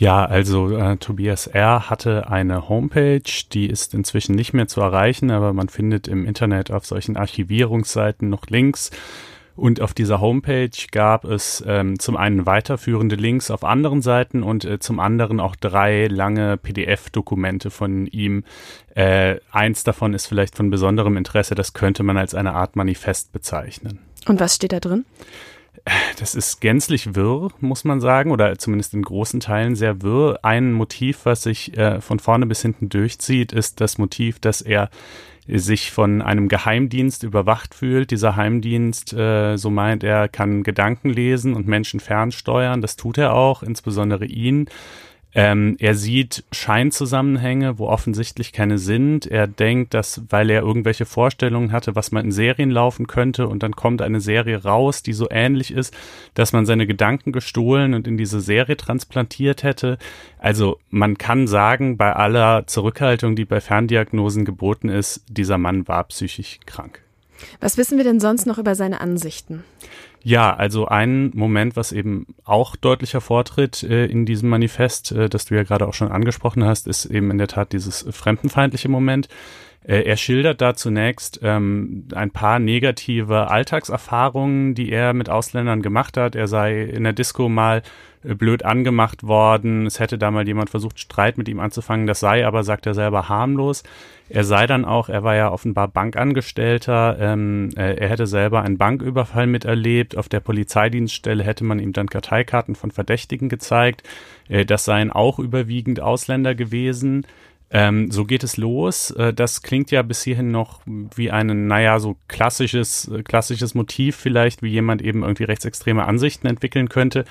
Ja, 0.00 0.24
also 0.24 0.74
äh, 0.74 0.96
Tobias 0.96 1.46
R. 1.46 1.90
hatte 1.90 2.30
eine 2.30 2.70
Homepage, 2.70 3.20
die 3.52 3.66
ist 3.66 3.92
inzwischen 3.92 4.34
nicht 4.34 4.54
mehr 4.54 4.66
zu 4.66 4.80
erreichen, 4.80 5.30
aber 5.30 5.52
man 5.52 5.68
findet 5.68 6.08
im 6.08 6.24
Internet 6.24 6.70
auf 6.70 6.86
solchen 6.86 7.18
Archivierungsseiten 7.18 8.30
noch 8.30 8.46
Links 8.46 8.90
Und 9.60 9.82
auf 9.82 9.92
dieser 9.92 10.22
Homepage 10.22 10.70
gab 10.90 11.26
es 11.26 11.62
ähm, 11.66 11.98
zum 11.98 12.16
einen 12.16 12.46
weiterführende 12.46 13.14
Links 13.14 13.50
auf 13.50 13.62
anderen 13.62 14.00
Seiten 14.00 14.42
und 14.42 14.64
äh, 14.64 14.78
zum 14.78 14.98
anderen 14.98 15.38
auch 15.38 15.54
drei 15.54 16.06
lange 16.06 16.56
PDF-Dokumente 16.56 17.70
von 17.70 18.06
ihm. 18.06 18.44
Äh, 18.94 19.36
eins 19.52 19.84
davon 19.84 20.14
ist 20.14 20.28
vielleicht 20.28 20.56
von 20.56 20.70
besonderem 20.70 21.18
Interesse, 21.18 21.54
das 21.54 21.74
könnte 21.74 22.02
man 22.02 22.16
als 22.16 22.34
eine 22.34 22.54
Art 22.54 22.74
Manifest 22.74 23.34
bezeichnen. 23.34 23.98
Und 24.26 24.40
was 24.40 24.54
steht 24.54 24.72
da 24.72 24.80
drin? 24.80 25.04
Das 26.18 26.34
ist 26.34 26.62
gänzlich 26.62 27.14
wirr, 27.14 27.50
muss 27.60 27.84
man 27.84 28.00
sagen, 28.00 28.30
oder 28.30 28.56
zumindest 28.58 28.94
in 28.94 29.02
großen 29.02 29.40
Teilen 29.40 29.76
sehr 29.76 30.00
wirr. 30.00 30.38
Ein 30.42 30.72
Motiv, 30.72 31.20
was 31.24 31.42
sich 31.42 31.76
äh, 31.76 32.00
von 32.00 32.18
vorne 32.18 32.46
bis 32.46 32.62
hinten 32.62 32.88
durchzieht, 32.88 33.52
ist 33.52 33.82
das 33.82 33.98
Motiv, 33.98 34.38
dass 34.38 34.62
er 34.62 34.88
sich 35.58 35.90
von 35.90 36.22
einem 36.22 36.48
Geheimdienst 36.48 37.22
überwacht 37.22 37.74
fühlt. 37.74 38.10
Dieser 38.10 38.36
Heimdienst, 38.36 39.12
äh, 39.12 39.56
so 39.56 39.70
meint 39.70 40.04
er, 40.04 40.28
kann 40.28 40.62
Gedanken 40.62 41.10
lesen 41.10 41.54
und 41.54 41.66
Menschen 41.66 42.00
fernsteuern. 42.00 42.80
Das 42.80 42.96
tut 42.96 43.18
er 43.18 43.34
auch, 43.34 43.62
insbesondere 43.62 44.26
ihn. 44.26 44.66
Ähm, 45.32 45.76
er 45.78 45.94
sieht 45.94 46.44
Scheinzusammenhänge, 46.50 47.78
wo 47.78 47.88
offensichtlich 47.88 48.52
keine 48.52 48.78
sind. 48.78 49.26
Er 49.26 49.46
denkt, 49.46 49.94
dass, 49.94 50.22
weil 50.28 50.50
er 50.50 50.62
irgendwelche 50.62 51.06
Vorstellungen 51.06 51.70
hatte, 51.70 51.94
was 51.94 52.10
man 52.10 52.24
in 52.24 52.32
Serien 52.32 52.70
laufen 52.70 53.06
könnte, 53.06 53.46
und 53.46 53.62
dann 53.62 53.76
kommt 53.76 54.02
eine 54.02 54.20
Serie 54.20 54.64
raus, 54.64 55.02
die 55.02 55.12
so 55.12 55.28
ähnlich 55.30 55.72
ist, 55.72 55.94
dass 56.34 56.52
man 56.52 56.66
seine 56.66 56.86
Gedanken 56.86 57.32
gestohlen 57.32 57.94
und 57.94 58.08
in 58.08 58.16
diese 58.16 58.40
Serie 58.40 58.76
transplantiert 58.76 59.62
hätte. 59.62 59.98
Also 60.38 60.78
man 60.90 61.16
kann 61.16 61.46
sagen, 61.46 61.96
bei 61.96 62.12
aller 62.12 62.66
Zurückhaltung, 62.66 63.36
die 63.36 63.44
bei 63.44 63.60
Ferndiagnosen 63.60 64.44
geboten 64.44 64.88
ist, 64.88 65.22
dieser 65.28 65.58
Mann 65.58 65.86
war 65.86 66.04
psychisch 66.04 66.58
krank. 66.66 67.02
Was 67.60 67.78
wissen 67.78 67.96
wir 67.96 68.04
denn 68.04 68.20
sonst 68.20 68.46
noch 68.46 68.58
über 68.58 68.74
seine 68.74 69.00
Ansichten? 69.00 69.64
Ja, 70.22 70.54
also 70.54 70.86
ein 70.86 71.30
Moment, 71.34 71.76
was 71.76 71.92
eben 71.92 72.26
auch 72.44 72.76
deutlich 72.76 73.14
hervortritt 73.14 73.82
äh, 73.82 74.04
in 74.06 74.26
diesem 74.26 74.50
Manifest, 74.50 75.12
äh, 75.12 75.28
das 75.30 75.46
du 75.46 75.54
ja 75.54 75.62
gerade 75.62 75.88
auch 75.88 75.94
schon 75.94 76.12
angesprochen 76.12 76.64
hast, 76.64 76.86
ist 76.86 77.06
eben 77.06 77.30
in 77.30 77.38
der 77.38 77.48
Tat 77.48 77.72
dieses 77.72 78.06
fremdenfeindliche 78.10 78.88
Moment. 78.88 79.28
Äh, 79.82 80.02
er 80.02 80.16
schildert 80.16 80.60
da 80.60 80.74
zunächst 80.74 81.40
ähm, 81.42 82.06
ein 82.14 82.30
paar 82.30 82.58
negative 82.58 83.50
Alltagserfahrungen, 83.50 84.74
die 84.74 84.92
er 84.92 85.14
mit 85.14 85.30
Ausländern 85.30 85.80
gemacht 85.80 86.18
hat. 86.18 86.34
Er 86.34 86.48
sei 86.48 86.82
in 86.82 87.04
der 87.04 87.14
Disco 87.14 87.48
mal 87.48 87.82
blöd 88.22 88.64
angemacht 88.64 89.22
worden. 89.22 89.86
Es 89.86 89.98
hätte 89.98 90.18
da 90.18 90.30
mal 90.30 90.46
jemand 90.46 90.70
versucht, 90.70 91.00
Streit 91.00 91.38
mit 91.38 91.48
ihm 91.48 91.60
anzufangen. 91.60 92.06
Das 92.06 92.20
sei 92.20 92.46
aber, 92.46 92.64
sagt 92.64 92.86
er 92.86 92.94
selber, 92.94 93.28
harmlos. 93.28 93.82
Er 94.28 94.44
sei 94.44 94.66
dann 94.66 94.84
auch, 94.84 95.08
er 95.08 95.24
war 95.24 95.34
ja 95.34 95.50
offenbar 95.50 95.88
Bankangestellter, 95.88 97.16
ähm, 97.18 97.70
äh, 97.76 97.96
er 97.96 98.08
hätte 98.08 98.28
selber 98.28 98.62
einen 98.62 98.78
Banküberfall 98.78 99.48
miterlebt. 99.48 100.16
Auf 100.16 100.28
der 100.28 100.38
Polizeidienststelle 100.38 101.42
hätte 101.42 101.64
man 101.64 101.80
ihm 101.80 101.92
dann 101.92 102.08
Karteikarten 102.08 102.76
von 102.76 102.92
Verdächtigen 102.92 103.48
gezeigt. 103.48 104.08
Äh, 104.48 104.64
das 104.64 104.84
seien 104.84 105.10
auch 105.10 105.38
überwiegend 105.38 106.00
Ausländer 106.00 106.54
gewesen. 106.54 107.26
Ähm, 107.72 108.10
so 108.10 108.24
geht 108.24 108.42
es 108.42 108.56
los. 108.56 109.12
Äh, 109.12 109.32
das 109.32 109.62
klingt 109.62 109.92
ja 109.92 110.02
bis 110.02 110.22
hierhin 110.22 110.50
noch 110.50 110.80
wie 110.86 111.30
ein, 111.30 111.68
naja, 111.68 112.00
so 112.00 112.16
klassisches, 112.26 113.06
äh, 113.08 113.22
klassisches 113.22 113.74
Motiv 113.74 114.16
vielleicht, 114.16 114.62
wie 114.62 114.70
jemand 114.70 115.02
eben 115.02 115.22
irgendwie 115.22 115.44
rechtsextreme 115.44 116.04
Ansichten 116.04 116.48
entwickeln 116.48 116.88
könnte. 116.88 117.24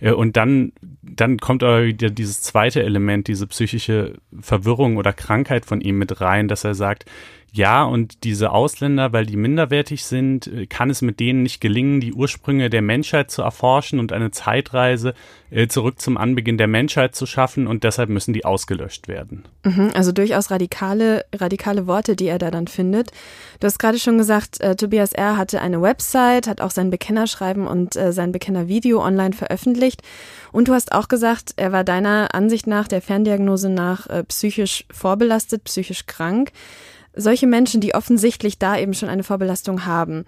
Äh, 0.00 0.10
und 0.10 0.36
dann, 0.36 0.72
dann 1.02 1.38
kommt 1.38 1.62
aber 1.62 1.84
wieder 1.84 2.10
dieses 2.10 2.42
zweite 2.42 2.82
Element, 2.82 3.28
diese 3.28 3.46
psychische 3.46 4.16
Verwirrung 4.40 4.96
oder 4.96 5.12
Krankheit 5.12 5.64
von 5.64 5.80
ihm 5.80 5.98
mit 5.98 6.20
rein, 6.20 6.48
dass 6.48 6.64
er 6.64 6.74
sagt, 6.74 7.04
ja, 7.56 7.84
und 7.84 8.24
diese 8.24 8.50
Ausländer, 8.50 9.12
weil 9.12 9.26
die 9.26 9.36
minderwertig 9.36 10.04
sind, 10.04 10.48
äh, 10.48 10.66
kann 10.66 10.90
es 10.90 11.02
mit 11.02 11.20
denen 11.20 11.44
nicht 11.44 11.60
gelingen, 11.60 12.00
die 12.00 12.12
Ursprünge 12.12 12.68
der 12.68 12.82
Menschheit 12.82 13.30
zu 13.30 13.42
erforschen 13.42 14.00
und 14.00 14.12
eine 14.12 14.32
Zeitreise 14.32 15.14
äh, 15.50 15.68
zurück 15.68 16.00
zum 16.00 16.16
Anbeginn 16.16 16.58
der 16.58 16.66
Menschheit 16.66 17.14
zu 17.14 17.26
schaffen 17.26 17.68
und 17.68 17.84
deshalb 17.84 18.10
müssen 18.10 18.34
die 18.34 18.44
ausgelöscht 18.44 19.06
werden. 19.06 19.44
Mhm, 19.62 19.92
also 19.94 20.10
durchaus 20.10 20.50
radikale, 20.50 21.26
radikale 21.32 21.86
Worte, 21.86 22.16
die 22.16 22.26
er 22.26 22.38
da 22.38 22.50
dann 22.50 22.66
findet. 22.66 23.12
Du 23.60 23.68
hast 23.68 23.78
gerade 23.78 24.00
schon 24.00 24.18
gesagt, 24.18 24.60
äh, 24.60 24.74
Tobias 24.74 25.12
R. 25.12 25.36
hatte 25.36 25.60
eine 25.60 25.80
Website, 25.80 26.48
hat 26.48 26.60
auch 26.60 26.72
sein 26.72 26.90
Bekennerschreiben 26.90 27.68
und 27.68 27.94
äh, 27.94 28.12
sein 28.12 28.32
Bekennervideo 28.32 29.00
online 29.00 29.32
veröffentlicht. 29.32 30.02
Und 30.50 30.66
du 30.66 30.72
hast 30.72 30.90
auch 30.90 31.06
gesagt, 31.06 31.54
er 31.56 31.70
war 31.70 31.84
deiner 31.84 32.34
Ansicht 32.34 32.66
nach, 32.66 32.88
der 32.88 33.00
Ferndiagnose 33.00 33.68
nach, 33.68 34.08
äh, 34.08 34.24
psychisch 34.24 34.86
vorbelastet, 34.90 35.62
psychisch 35.62 36.06
krank 36.06 36.50
solche 37.16 37.46
Menschen, 37.46 37.80
die 37.80 37.94
offensichtlich 37.94 38.58
da 38.58 38.78
eben 38.78 38.94
schon 38.94 39.08
eine 39.08 39.22
Vorbelastung 39.22 39.86
haben, 39.86 40.24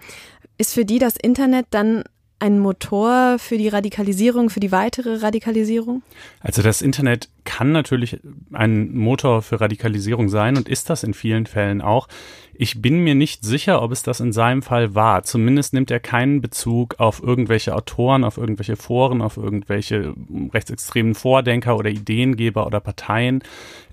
ist 0.57 0.73
für 0.73 0.85
die 0.85 0.99
das 0.99 1.15
Internet 1.17 1.67
dann 1.71 2.03
ein 2.39 2.59
Motor 2.59 3.37
für 3.39 3.57
die 3.57 3.67
Radikalisierung, 3.67 4.49
für 4.49 4.59
die 4.59 4.71
weitere 4.71 5.17
Radikalisierung? 5.17 6.03
Also 6.39 6.61
das 6.61 6.81
Internet 6.81 7.29
kann 7.47 7.71
natürlich 7.71 8.19
ein 8.51 8.93
Motor 8.93 9.41
für 9.41 9.61
Radikalisierung 9.61 10.27
sein 10.27 10.57
und 10.57 10.67
ist 10.67 10.89
das 10.89 11.03
in 11.03 11.13
vielen 11.13 11.45
Fällen 11.45 11.81
auch. 11.81 12.09
Ich 12.59 12.81
bin 12.81 13.03
mir 13.03 13.15
nicht 13.15 13.45
sicher, 13.45 13.81
ob 13.83 13.91
es 13.91 14.01
das 14.03 14.19
in 14.19 14.33
seinem 14.33 14.63
Fall 14.63 14.95
war. 14.95 15.23
Zumindest 15.23 15.73
nimmt 15.73 15.91
er 15.91 15.99
keinen 15.99 16.41
Bezug 16.41 16.99
auf 16.99 17.21
irgendwelche 17.21 17.73
Autoren, 17.75 18.23
auf 18.23 18.37
irgendwelche 18.37 18.75
Foren, 18.75 19.21
auf 19.21 19.37
irgendwelche 19.37 20.13
rechtsextremen 20.53 21.13
Vordenker 21.13 21.77
oder 21.77 21.89
Ideengeber 21.89 22.65
oder 22.65 22.79
Parteien. 22.79 23.43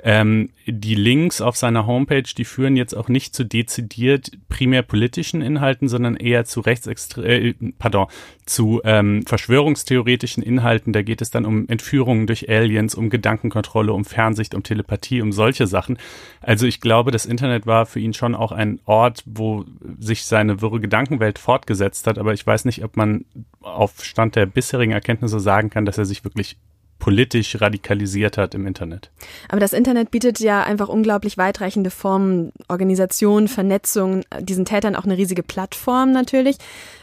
Ähm, 0.02 0.50
die 0.66 0.94
Links 0.94 1.42
auf 1.42 1.56
seiner 1.56 1.87
Homepage, 1.87 2.23
die 2.23 2.44
führen 2.44 2.76
jetzt 2.76 2.94
auch 2.94 3.08
nicht 3.08 3.34
zu 3.34 3.44
dezidiert 3.44 4.30
primär 4.49 4.82
politischen 4.82 5.42
Inhalten, 5.42 5.88
sondern 5.88 6.16
eher 6.16 6.44
zu 6.44 6.61
rechtsextre 6.61 7.26
äh, 7.26 7.54
pardon, 7.78 8.06
zu 8.46 8.80
ähm, 8.84 9.25
verschwörungstheoretischen 9.26 10.42
Inhalten. 10.42 10.94
Da 10.94 11.02
geht 11.02 11.20
es 11.20 11.30
dann 11.30 11.44
um 11.44 11.68
Entführungen 11.68 12.26
durch 12.26 12.49
Aliens, 12.49 12.94
um 12.94 13.11
Gedankenkontrolle, 13.44 13.92
um 13.92 14.04
Fernsicht, 14.04 14.54
um 14.54 14.62
Telepathie, 14.62 15.22
um 15.22 15.32
solche 15.32 15.66
Sachen. 15.66 15.98
Also 16.40 16.66
ich 16.66 16.80
glaube, 16.80 17.10
das 17.10 17.26
Internet 17.26 17.66
war 17.66 17.86
für 17.86 18.00
ihn 18.00 18.14
schon 18.14 18.34
auch 18.34 18.52
ein 18.52 18.80
Ort, 18.84 19.22
wo 19.26 19.64
sich 19.98 20.24
seine 20.24 20.60
wirre 20.60 20.80
Gedankenwelt 20.80 21.38
fortgesetzt 21.38 22.06
hat. 22.06 22.18
Aber 22.18 22.32
ich 22.32 22.46
weiß 22.46 22.64
nicht, 22.64 22.84
ob 22.84 22.96
man 22.96 23.24
auf 23.60 24.04
Stand 24.04 24.36
der 24.36 24.46
bisherigen 24.46 24.92
Erkenntnisse 24.92 25.40
sagen 25.40 25.70
kann, 25.70 25.84
dass 25.84 25.98
er 25.98 26.04
sich 26.04 26.24
wirklich 26.24 26.56
politisch 26.98 27.60
radikalisiert 27.60 28.38
hat 28.38 28.54
im 28.54 28.66
Internet. 28.66 29.10
Aber 29.48 29.60
das 29.60 29.72
Internet 29.72 30.10
bietet 30.10 30.40
ja 30.40 30.62
einfach 30.62 30.88
unglaublich 30.88 31.36
weitreichende 31.36 31.90
Formen, 31.90 32.52
Organisation, 32.68 33.48
Vernetzung, 33.48 34.22
diesen 34.40 34.64
Tätern 34.64 34.96
auch 34.96 35.04
eine 35.04 35.18
riesige 35.18 35.42
Plattform 35.42 36.12
natürlich. 36.12 36.56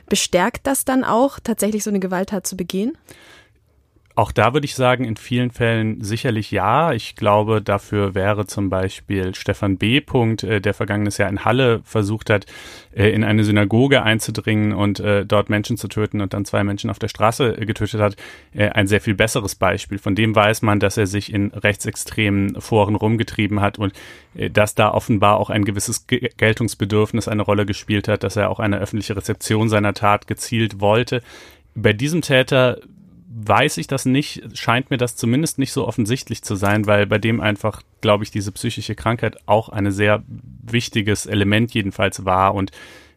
Bestärkt 0.10 0.66
das 0.66 0.86
dann 0.86 1.04
auch, 1.04 1.40
tatsächlich 1.40 1.84
so 1.84 1.92
eine 1.92 2.00
Gewalttat 2.00 2.48
zu 2.48 2.58
begehen? 2.58 2.98
Auch 4.16 4.32
da 4.32 4.54
würde 4.54 4.66
ich 4.66 4.76
sagen, 4.76 5.06
in 5.06 5.16
vielen 5.16 5.52
Fällen 5.52 6.04
sicherlich 6.04 6.52
ja. 6.52 6.92
Ich 6.92 7.16
glaube, 7.16 7.62
dafür 7.62 8.14
wäre 8.14 8.46
zum 8.46 8.70
Beispiel 8.70 9.34
Stefan 9.36 9.78
B. 9.78 10.02
Punkt, 10.02 10.44
äh, 10.44 10.60
der 10.60 10.74
vergangenes 10.74 11.18
Jahr 11.18 11.30
in 11.30 11.46
Halle 11.46 11.82
versucht 11.86 12.30
hat, 12.30 12.46
äh, 12.94 13.10
in 13.10 13.24
eine 13.24 13.46
Synagoge 13.46 14.04
einzudringen 14.04 14.74
und 14.74 15.00
äh, 15.00 15.26
dort 15.26 15.50
Menschen 15.50 15.78
zu 15.78 15.88
töten 15.88 16.20
und 16.20 16.34
dann 16.34 16.44
zwei 16.44 16.64
Menschen 16.64 16.90
auf 16.90 17.00
der 17.00 17.08
Straße 17.08 17.54
getötet 17.54 18.02
hat, 18.02 18.16
ein 18.54 18.88
sehr 18.88 19.02
viel 19.02 19.14
besseres 19.14 19.56
Beispiel. 19.56 19.98
Von 19.98 20.16
dem 20.16 20.36
weiß 20.36 20.62
man, 20.62 20.80
dass 20.80 20.98
er 20.98 21.08
sich 21.08 21.32
in 21.32 21.52
rechtsextremen 21.52 22.60
Foren 22.60 22.96
rumgetrieben 22.96 23.62
hat 23.62 23.80
und 23.80 23.94
dass 24.34 24.76
da 24.76 24.92
offenbar 24.92 25.38
auch 25.38 25.50
ein 25.50 25.66
gewisses 25.66 26.08
Geltungsbedürfnis 26.08 27.28
eine 27.28 27.42
Rolle 27.44 27.66
gespielt 27.66 28.08
hat, 28.08 28.24
dass 28.24 28.36
er 28.36 28.50
auch 28.50 28.60
eine 28.60 28.80
öffentliche 28.80 29.16
Rezeption 29.16 29.70
seiner 29.70 29.94
Tat 29.94 30.28
gezielt 30.28 30.80
wollte. 30.82 31.22
Bei 31.76 31.94
diesem 31.94 32.22
Täter 32.22 32.78
weiß 33.48 33.78
ich 33.78 33.88
das 33.88 34.06
nicht, 34.06 34.58
scheint 34.58 34.92
mir 34.92 34.98
das 34.98 35.16
zumindest 35.16 35.58
nicht 35.60 35.72
so 35.72 35.88
offensichtlich 35.88 36.44
zu 36.44 36.56
sein, 36.56 36.86
weil 36.86 37.08
bei 37.08 37.18
dem 37.18 37.42
einfach, 37.42 37.82
glaube 38.02 38.24
ich, 38.24 38.32
diese 38.32 38.52
psychische 38.52 38.96
Krankheit 38.96 39.38
auch 39.46 39.70
ein 39.70 39.92
sehr 39.92 40.24
wichtiges 40.28 41.26
Element 41.26 41.74
jedenfalls 41.74 42.26
war 42.26 42.54
und 42.54 42.72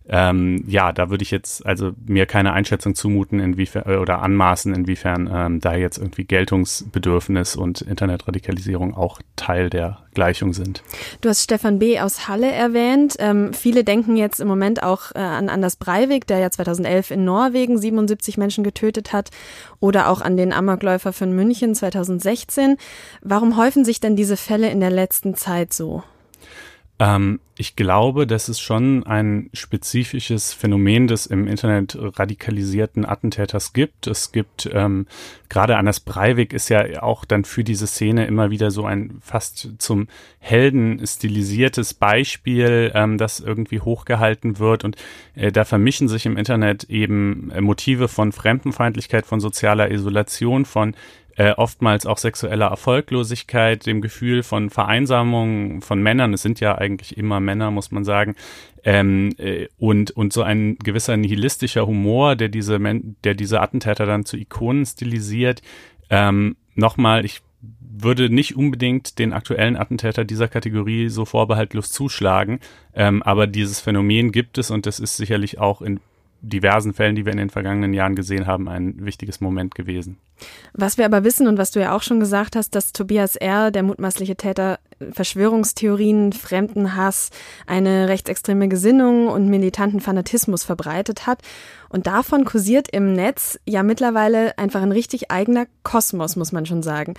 ähm, 0.07 0.65
ja, 0.67 0.93
da 0.93 1.09
würde 1.09 1.23
ich 1.23 1.31
jetzt 1.31 1.65
also 1.65 1.93
mir 2.05 2.27
keine 2.27 2.53
Einschätzung 2.53 2.95
zumuten, 2.95 3.41
inwiefern 3.41 3.85
äh, 3.87 3.97
oder 3.97 4.21
anmaßen, 4.21 4.75
inwiefern 4.75 5.31
ähm, 5.33 5.61
da 5.61 5.75
jetzt 5.75 5.97
irgendwie 5.97 6.25
Geltungsbedürfnis 6.25 7.57
und 7.57 7.81
Internetradikalisierung 7.81 8.95
auch 8.95 9.21
Teil 9.37 9.71
der 9.71 10.01
Gleichung 10.13 10.53
sind. 10.53 10.83
Du 11.23 11.31
hast 11.31 11.43
Stefan 11.43 11.79
B. 11.79 12.01
aus 12.01 12.29
Halle 12.29 12.53
erwähnt. 12.53 13.17
Ähm, 13.19 13.55
viele 13.55 13.83
denken 13.83 14.17
jetzt 14.17 14.41
im 14.41 14.49
Moment 14.49 14.83
auch 14.83 15.13
äh, 15.15 15.19
an 15.19 15.49
Anders 15.49 15.77
Breivik, 15.77 16.27
der 16.27 16.39
ja 16.39 16.51
2011 16.51 17.11
in 17.13 17.25
Norwegen 17.25 17.79
77 17.79 18.37
Menschen 18.37 18.63
getötet 18.63 19.15
hat, 19.15 19.31
oder 19.81 20.09
auch 20.09 20.21
an 20.21 20.37
den 20.37 20.53
Amokläufer 20.53 21.15
von 21.15 21.33
München 21.33 21.75
2016. 21.75 22.77
Warum 23.23 23.57
häufen 23.57 23.87
sich 23.87 24.01
denn 24.01 24.17
diese 24.17 24.37
Fälle 24.37 24.69
in 24.71 24.81
der 24.81 24.91
letzten 24.91 25.35
Zeit 25.35 25.73
so? 25.73 26.03
Ähm, 27.05 27.41
ich 27.57 27.77
glaube, 27.77 28.27
dass 28.27 28.49
es 28.49 28.59
schon 28.59 29.07
ein 29.07 29.51
spezifisches 29.53 30.53
Phänomen 30.53 31.07
des 31.07 31.27
im 31.27 31.47
Internet 31.47 31.97
radikalisierten 32.01 33.05
Attentäters 33.05 33.73
gibt. 33.73 34.07
Es 34.09 34.33
gibt 34.33 34.69
ähm, 34.73 35.07
gerade 35.49 35.77
Anders 35.77 36.01
Breivik 36.01 36.53
ist 36.53 36.69
ja 36.71 37.03
auch 37.03 37.25
dann 37.25 37.45
für 37.45 37.63
diese 37.63 37.87
Szene 37.87 38.27
immer 38.27 38.51
wieder 38.51 38.71
so 38.71 38.87
ein 38.87 39.19
fast 39.21 39.75
zum 39.79 40.09
Helden 40.41 41.07
stilisiertes 41.07 41.95
Beispiel, 41.95 42.91
ähm, 42.95 43.19
das 43.19 43.39
irgendwie 43.39 43.81
hochgehalten 43.81 44.59
wird. 44.59 44.83
Und 44.83 44.97
äh, 45.37 45.53
da 45.53 45.65
vermischen 45.65 46.09
sich 46.09 46.27
im 46.27 46.37
Internet 46.37 46.85
eben 46.85 47.51
äh, 47.51 47.61
Motive 47.61 48.09
von 48.09 48.33
Fremdenfeindlichkeit, 48.33 49.27
von 49.27 49.41
sozialer 49.41 49.91
Isolation, 49.91 50.65
von 50.65 50.97
äh, 51.37 51.53
oftmals 51.53 52.07
auch 52.07 52.19
sexueller 52.19 52.67
Erfolglosigkeit, 52.67 53.87
dem 53.87 54.01
Gefühl 54.01 54.43
von 54.43 54.71
Vereinsamung 54.71 55.81
von 55.81 56.03
Männern. 56.03 56.35
Es 56.35 56.43
sind 56.43 56.61
ja 56.61 56.77
eigentlich 56.77 57.17
immer 57.17 57.41
Männer, 57.41 57.71
muss 57.71 57.91
man 57.91 58.05
sagen. 58.05 58.35
Ähm, 58.85 59.31
äh, 59.39 59.69
und, 59.79 60.11
und 60.11 60.33
so 60.33 60.43
ein 60.43 60.77
gewisser 60.77 61.17
nihilistischer 61.17 61.87
Humor, 61.87 62.37
der 62.37 62.49
diese, 62.49 62.79
der 63.25 63.35
diese 63.35 63.61
Attentäter 63.61 64.07
dann 64.07 64.25
zu 64.25 64.37
Ikonen 64.37 64.85
stilisiert. 64.85 65.63
Ähm, 66.11 66.57
Nochmal, 66.75 67.25
ich 67.25 67.41
würde 67.61 68.29
nicht 68.29 68.57
unbedingt 68.57 69.19
den 69.19 69.33
aktuellen 69.33 69.77
Attentäter 69.77 70.25
dieser 70.25 70.49
Kategorie 70.49 71.09
so 71.09 71.25
vorbehaltlos 71.25 71.91
zuschlagen, 71.91 72.59
ähm, 72.95 73.23
aber 73.23 73.47
dieses 73.47 73.81
Phänomen 73.81 74.33
gibt 74.33 74.59
es 74.59 74.71
und 74.71 74.87
das 74.87 74.99
ist 74.99 75.17
sicherlich 75.17 75.59
auch 75.59 75.81
in 75.81 76.01
diversen 76.43 76.93
Fällen, 76.93 77.15
die 77.15 77.25
wir 77.25 77.33
in 77.33 77.39
den 77.39 77.51
vergangenen 77.51 77.95
Jahren 77.95 78.17
gesehen 78.17 78.47
haben, 78.47 78.69
ein 78.69 79.07
wichtiges 79.07 79.41
Moment 79.41 79.75
gewesen. 79.75 80.19
Was 80.73 80.99
wir 80.99 81.05
aber 81.05 81.25
wissen 81.25 81.47
und 81.47 81.59
was 81.59 81.71
du 81.71 81.81
ja 81.81 81.95
auch 81.95 82.03
schon 82.03 82.21
gesagt 82.21 82.57
hast, 82.57 82.75
dass 82.75 82.93
Tobias 82.93 83.37
R., 83.37 83.71
der 83.71 83.83
mutmaßliche 83.83 84.37
Täter, 84.37 84.79
Verschwörungstheorien, 85.13 86.33
Fremdenhass, 86.33 87.31
eine 87.67 88.09
rechtsextreme 88.09 88.69
Gesinnung 88.69 89.29
und 89.29 89.49
militanten 89.49 90.01
Fanatismus 90.01 90.65
verbreitet 90.65 91.27
hat. 91.27 91.41
Und 91.89 92.09
davon 92.09 92.45
kursiert 92.45 92.89
im 92.91 93.13
Netz 93.13 93.59
ja 93.67 93.85
mittlerweile 93.85 94.59
einfach 94.59 94.83
ein 94.83 94.91
richtig 94.91 95.31
eigener 95.31 95.67
Kosmos, 95.85 96.35
muss 96.35 96.51
man 96.51 96.67
schon 96.67 96.83
sagen. 96.83 97.15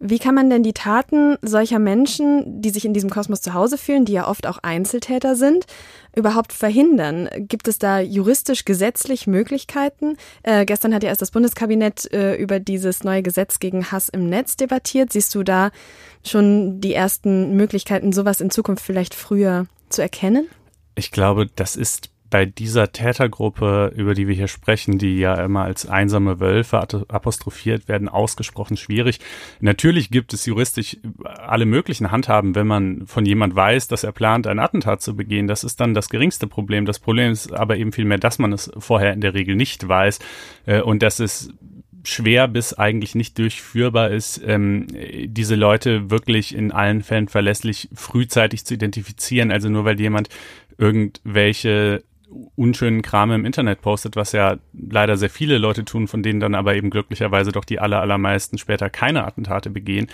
Wie 0.00 0.18
kann 0.18 0.34
man 0.34 0.50
denn 0.50 0.64
die 0.64 0.72
Taten 0.72 1.36
solcher 1.42 1.78
Menschen, 1.78 2.60
die 2.60 2.70
sich 2.70 2.84
in 2.84 2.92
diesem 2.92 3.08
Kosmos 3.08 3.40
zu 3.40 3.54
Hause 3.54 3.78
fühlen, 3.78 4.04
die 4.04 4.14
ja 4.14 4.28
oft 4.28 4.48
auch 4.48 4.58
Einzeltäter 4.58 5.36
sind, 5.36 5.66
überhaupt 6.14 6.52
verhindern? 6.52 7.28
Gibt 7.38 7.68
es 7.68 7.78
da 7.78 8.00
juristisch, 8.00 8.64
gesetzlich 8.64 9.28
Möglichkeiten? 9.28 10.16
Äh, 10.42 10.66
gestern 10.66 10.92
hat 10.92 11.04
ja 11.04 11.10
erst 11.10 11.22
das 11.22 11.30
Bundeskabinett 11.30 12.12
äh, 12.12 12.34
über 12.34 12.55
dieses 12.60 13.04
neue 13.04 13.22
Gesetz 13.22 13.58
gegen 13.58 13.90
Hass 13.90 14.08
im 14.08 14.28
Netz 14.28 14.56
debattiert. 14.56 15.12
Siehst 15.12 15.34
du 15.34 15.42
da 15.42 15.70
schon 16.24 16.80
die 16.80 16.94
ersten 16.94 17.56
Möglichkeiten, 17.56 18.12
sowas 18.12 18.40
in 18.40 18.50
Zukunft 18.50 18.84
vielleicht 18.84 19.14
früher 19.14 19.66
zu 19.88 20.02
erkennen? 20.02 20.48
Ich 20.94 21.10
glaube, 21.10 21.46
das 21.54 21.76
ist 21.76 22.10
bei 22.30 22.44
dieser 22.44 22.92
Tätergruppe, 22.92 23.92
über 23.94 24.14
die 24.14 24.26
wir 24.26 24.34
hier 24.34 24.48
sprechen, 24.48 24.98
die 24.98 25.18
ja 25.18 25.34
immer 25.34 25.62
als 25.62 25.86
einsame 25.86 26.40
Wölfe 26.40 26.78
apostrophiert 27.08 27.88
werden, 27.88 28.08
ausgesprochen 28.08 28.76
schwierig. 28.76 29.20
Natürlich 29.60 30.10
gibt 30.10 30.32
es 30.32 30.46
juristisch 30.46 30.96
alle 31.24 31.66
möglichen 31.66 32.10
Handhaben, 32.10 32.54
wenn 32.54 32.66
man 32.66 33.06
von 33.06 33.24
jemand 33.24 33.54
weiß, 33.54 33.88
dass 33.88 34.04
er 34.04 34.12
plant, 34.12 34.46
ein 34.46 34.58
Attentat 34.58 35.02
zu 35.02 35.14
begehen. 35.14 35.46
Das 35.46 35.64
ist 35.64 35.80
dann 35.80 35.94
das 35.94 36.08
geringste 36.08 36.46
Problem. 36.46 36.84
Das 36.84 36.98
Problem 36.98 37.32
ist 37.32 37.52
aber 37.52 37.76
eben 37.76 37.92
vielmehr, 37.92 38.18
dass 38.18 38.38
man 38.38 38.52
es 38.52 38.70
vorher 38.76 39.12
in 39.12 39.20
der 39.20 39.34
Regel 39.34 39.54
nicht 39.56 39.86
weiß 39.86 40.18
äh, 40.66 40.80
und 40.80 41.02
dass 41.02 41.20
es 41.20 41.52
schwer 42.06 42.48
bis 42.48 42.72
eigentlich 42.72 43.14
nicht 43.14 43.38
durchführbar 43.38 44.10
ist, 44.10 44.40
ähm, 44.44 44.86
diese 45.26 45.56
Leute 45.56 46.10
wirklich 46.10 46.54
in 46.54 46.72
allen 46.72 47.02
Fällen 47.02 47.28
verlässlich 47.28 47.88
frühzeitig 47.94 48.64
zu 48.64 48.74
identifizieren. 48.74 49.50
Also 49.50 49.68
nur 49.68 49.84
weil 49.84 50.00
jemand 50.00 50.28
irgendwelche 50.78 52.02
unschönen 52.56 53.02
Kram 53.02 53.30
im 53.32 53.44
Internet 53.44 53.80
postet, 53.82 54.16
was 54.16 54.32
ja 54.32 54.56
leider 54.72 55.16
sehr 55.16 55.30
viele 55.30 55.58
Leute 55.58 55.84
tun, 55.84 56.08
von 56.08 56.22
denen 56.22 56.40
dann 56.40 56.54
aber 56.54 56.74
eben 56.74 56.90
glücklicherweise 56.90 57.52
doch 57.52 57.64
die 57.64 57.78
aller, 57.78 58.00
allermeisten 58.00 58.58
später 58.58 58.90
keine 58.90 59.24
Attentate 59.24 59.70
begehen. 59.70 60.08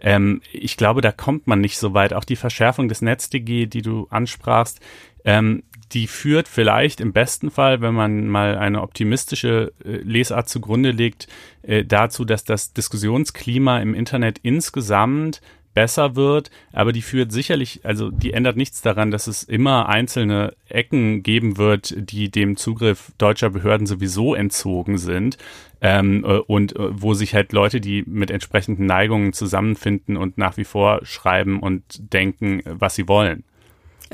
Ähm, 0.00 0.42
ich 0.52 0.76
glaube, 0.76 1.00
da 1.00 1.10
kommt 1.10 1.46
man 1.46 1.60
nicht 1.60 1.78
so 1.78 1.94
weit. 1.94 2.12
Auch 2.12 2.24
die 2.24 2.36
Verschärfung 2.36 2.88
des 2.88 3.02
NetzDG, 3.02 3.66
die 3.66 3.82
du 3.82 4.06
ansprachst, 4.10 4.80
ähm, 5.24 5.62
die 5.92 6.06
führt 6.06 6.48
vielleicht 6.48 7.00
im 7.00 7.12
besten 7.12 7.50
Fall, 7.50 7.80
wenn 7.80 7.94
man 7.94 8.28
mal 8.28 8.56
eine 8.56 8.82
optimistische 8.82 9.72
äh, 9.84 9.96
Lesart 9.98 10.48
zugrunde 10.48 10.90
legt, 10.90 11.28
äh, 11.62 11.84
dazu, 11.84 12.24
dass 12.24 12.44
das 12.44 12.72
Diskussionsklima 12.72 13.80
im 13.80 13.94
Internet 13.94 14.38
insgesamt 14.42 15.40
besser 15.74 16.14
wird, 16.14 16.50
aber 16.72 16.92
die 16.92 17.02
führt 17.02 17.32
sicherlich, 17.32 17.80
also 17.82 18.10
die 18.10 18.32
ändert 18.32 18.56
nichts 18.56 18.80
daran, 18.80 19.10
dass 19.10 19.26
es 19.26 19.42
immer 19.42 19.88
einzelne 19.88 20.54
Ecken 20.68 21.24
geben 21.24 21.56
wird, 21.56 21.94
die 21.98 22.30
dem 22.30 22.56
Zugriff 22.56 23.10
deutscher 23.18 23.50
Behörden 23.50 23.86
sowieso 23.86 24.36
entzogen 24.36 24.98
sind 24.98 25.36
ähm, 25.80 26.24
äh, 26.24 26.38
und 26.38 26.74
wo 26.78 27.14
sich 27.14 27.34
halt 27.34 27.52
Leute, 27.52 27.80
die 27.80 28.04
mit 28.06 28.30
entsprechenden 28.30 28.86
Neigungen 28.86 29.32
zusammenfinden 29.32 30.16
und 30.16 30.38
nach 30.38 30.56
wie 30.56 30.64
vor 30.64 31.00
schreiben 31.04 31.60
und 31.60 31.82
denken, 32.12 32.62
was 32.64 32.94
sie 32.94 33.08
wollen. 33.08 33.44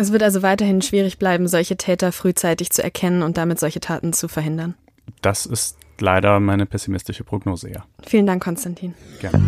Es 0.01 0.13
wird 0.13 0.23
also 0.23 0.41
weiterhin 0.41 0.81
schwierig 0.81 1.19
bleiben, 1.19 1.47
solche 1.47 1.77
Täter 1.77 2.11
frühzeitig 2.11 2.71
zu 2.71 2.83
erkennen 2.83 3.23
und 3.23 3.37
damit 3.37 3.61
solche 3.61 3.81
Taten 3.81 4.15
zu 4.15 4.29
verhindern. 4.29 4.75
Das 5.21 5.45
ist 5.45 5.77
leider 5.99 6.41
meine 6.41 6.65
pessimistische 6.65 7.23
Prognose, 7.23 7.71
ja. 7.71 7.85
Vielen 8.07 8.25
Dank, 8.25 8.43
Konstantin. 8.43 8.95
Gerne. 9.21 9.45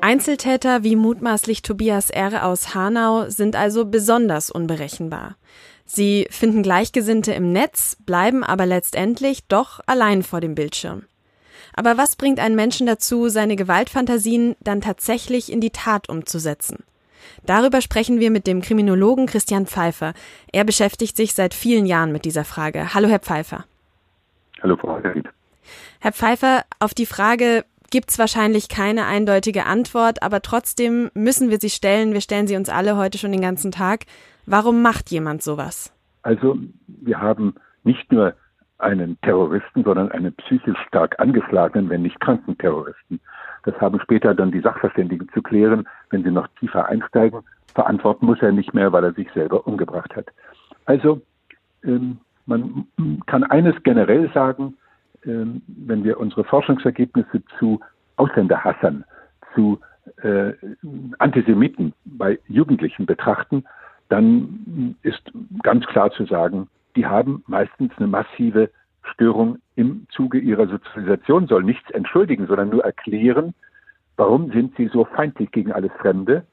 Einzeltäter 0.00 0.84
wie 0.84 0.94
mutmaßlich 0.94 1.62
Tobias 1.62 2.10
R. 2.10 2.46
aus 2.46 2.76
Hanau 2.76 3.28
sind 3.28 3.56
also 3.56 3.86
besonders 3.86 4.50
unberechenbar. 4.50 5.34
Sie 5.84 6.28
finden 6.30 6.62
Gleichgesinnte 6.62 7.32
im 7.32 7.50
Netz, 7.50 7.96
bleiben 8.06 8.44
aber 8.44 8.66
letztendlich 8.66 9.48
doch 9.48 9.80
allein 9.86 10.22
vor 10.22 10.40
dem 10.40 10.54
Bildschirm. 10.54 11.02
Aber 11.74 11.96
was 11.96 12.14
bringt 12.14 12.38
einen 12.38 12.54
Menschen 12.54 12.86
dazu, 12.86 13.30
seine 13.30 13.56
Gewaltfantasien 13.56 14.54
dann 14.60 14.80
tatsächlich 14.80 15.50
in 15.50 15.60
die 15.60 15.70
Tat 15.70 16.08
umzusetzen? 16.08 16.84
Darüber 17.44 17.80
sprechen 17.80 18.20
wir 18.20 18.30
mit 18.30 18.46
dem 18.46 18.60
Kriminologen 18.60 19.26
Christian 19.26 19.66
Pfeiffer. 19.66 20.12
Er 20.52 20.64
beschäftigt 20.64 21.16
sich 21.16 21.34
seit 21.34 21.54
vielen 21.54 21.86
Jahren 21.86 22.12
mit 22.12 22.24
dieser 22.24 22.44
Frage. 22.44 22.94
Hallo, 22.94 23.08
Herr 23.08 23.20
Pfeiffer. 23.20 23.64
Hallo, 24.62 24.76
Frau 24.76 25.00
Herried. 25.02 25.28
Herr 26.00 26.12
Pfeiffer, 26.12 26.62
auf 26.80 26.94
die 26.94 27.06
Frage, 27.06 27.64
gibt 27.90 28.10
es 28.10 28.18
wahrscheinlich 28.18 28.68
keine 28.68 29.06
eindeutige 29.06 29.66
Antwort, 29.66 30.22
aber 30.22 30.42
trotzdem 30.42 31.10
müssen 31.14 31.50
wir 31.50 31.58
sie 31.58 31.70
stellen. 31.70 32.12
Wir 32.12 32.20
stellen 32.20 32.46
sie 32.46 32.56
uns 32.56 32.68
alle 32.68 32.96
heute 32.96 33.18
schon 33.18 33.32
den 33.32 33.40
ganzen 33.40 33.70
Tag. 33.70 34.04
Warum 34.46 34.82
macht 34.82 35.10
jemand 35.10 35.42
sowas? 35.42 35.92
Also 36.22 36.58
wir 36.86 37.20
haben 37.20 37.54
nicht 37.84 38.10
nur 38.12 38.34
einen 38.78 39.20
Terroristen, 39.22 39.82
sondern 39.84 40.10
einen 40.12 40.34
psychisch 40.34 40.78
stark 40.86 41.18
angeschlagenen, 41.18 41.90
wenn 41.90 42.02
nicht 42.02 42.20
kranken 42.20 42.56
Terroristen. 42.58 43.20
Das 43.64 43.74
haben 43.80 44.00
später 44.00 44.34
dann 44.34 44.52
die 44.52 44.60
Sachverständigen 44.60 45.28
zu 45.34 45.42
klären, 45.42 45.88
wenn 46.10 46.24
sie 46.24 46.30
noch 46.30 46.48
tiefer 46.60 46.86
einsteigen. 46.86 47.40
Verantworten 47.74 48.26
muss 48.26 48.40
er 48.40 48.52
nicht 48.52 48.74
mehr, 48.74 48.92
weil 48.92 49.04
er 49.04 49.12
sich 49.12 49.30
selber 49.32 49.66
umgebracht 49.66 50.14
hat. 50.16 50.26
Also 50.84 51.20
ähm, 51.84 52.18
man 52.46 52.86
kann 53.26 53.44
eines 53.44 53.74
generell 53.82 54.30
sagen, 54.32 54.74
ähm, 55.24 55.62
wenn 55.66 56.04
wir 56.04 56.18
unsere 56.18 56.44
Forschungsergebnisse 56.44 57.42
zu 57.58 57.80
Ausländerhassern, 58.16 59.04
zu 59.54 59.80
äh, 60.22 60.52
Antisemiten 61.18 61.92
bei 62.04 62.38
Jugendlichen 62.48 63.06
betrachten, 63.06 63.64
dann 64.08 64.96
ist 65.02 65.22
ganz 65.62 65.86
klar 65.86 66.10
zu 66.10 66.24
sagen, 66.24 66.68
die 66.96 67.06
haben 67.06 67.44
meistens 67.46 67.92
eine 67.98 68.06
massive 68.06 68.70
Störung 69.02 69.58
im 69.76 70.06
Zuge 70.10 70.38
ihrer 70.38 70.66
Sozialisation, 70.66 71.46
soll 71.46 71.62
nichts 71.62 71.90
entschuldigen, 71.90 72.46
sondern 72.46 72.70
nur 72.70 72.84
erklären, 72.84 73.54
warum 74.18 74.50
sind 74.52 74.76
sie 74.76 74.88
so 74.88 75.04
feindlich 75.04 75.50
gegen 75.52 75.72
alles 75.72 75.92
Fremde. 76.00 76.44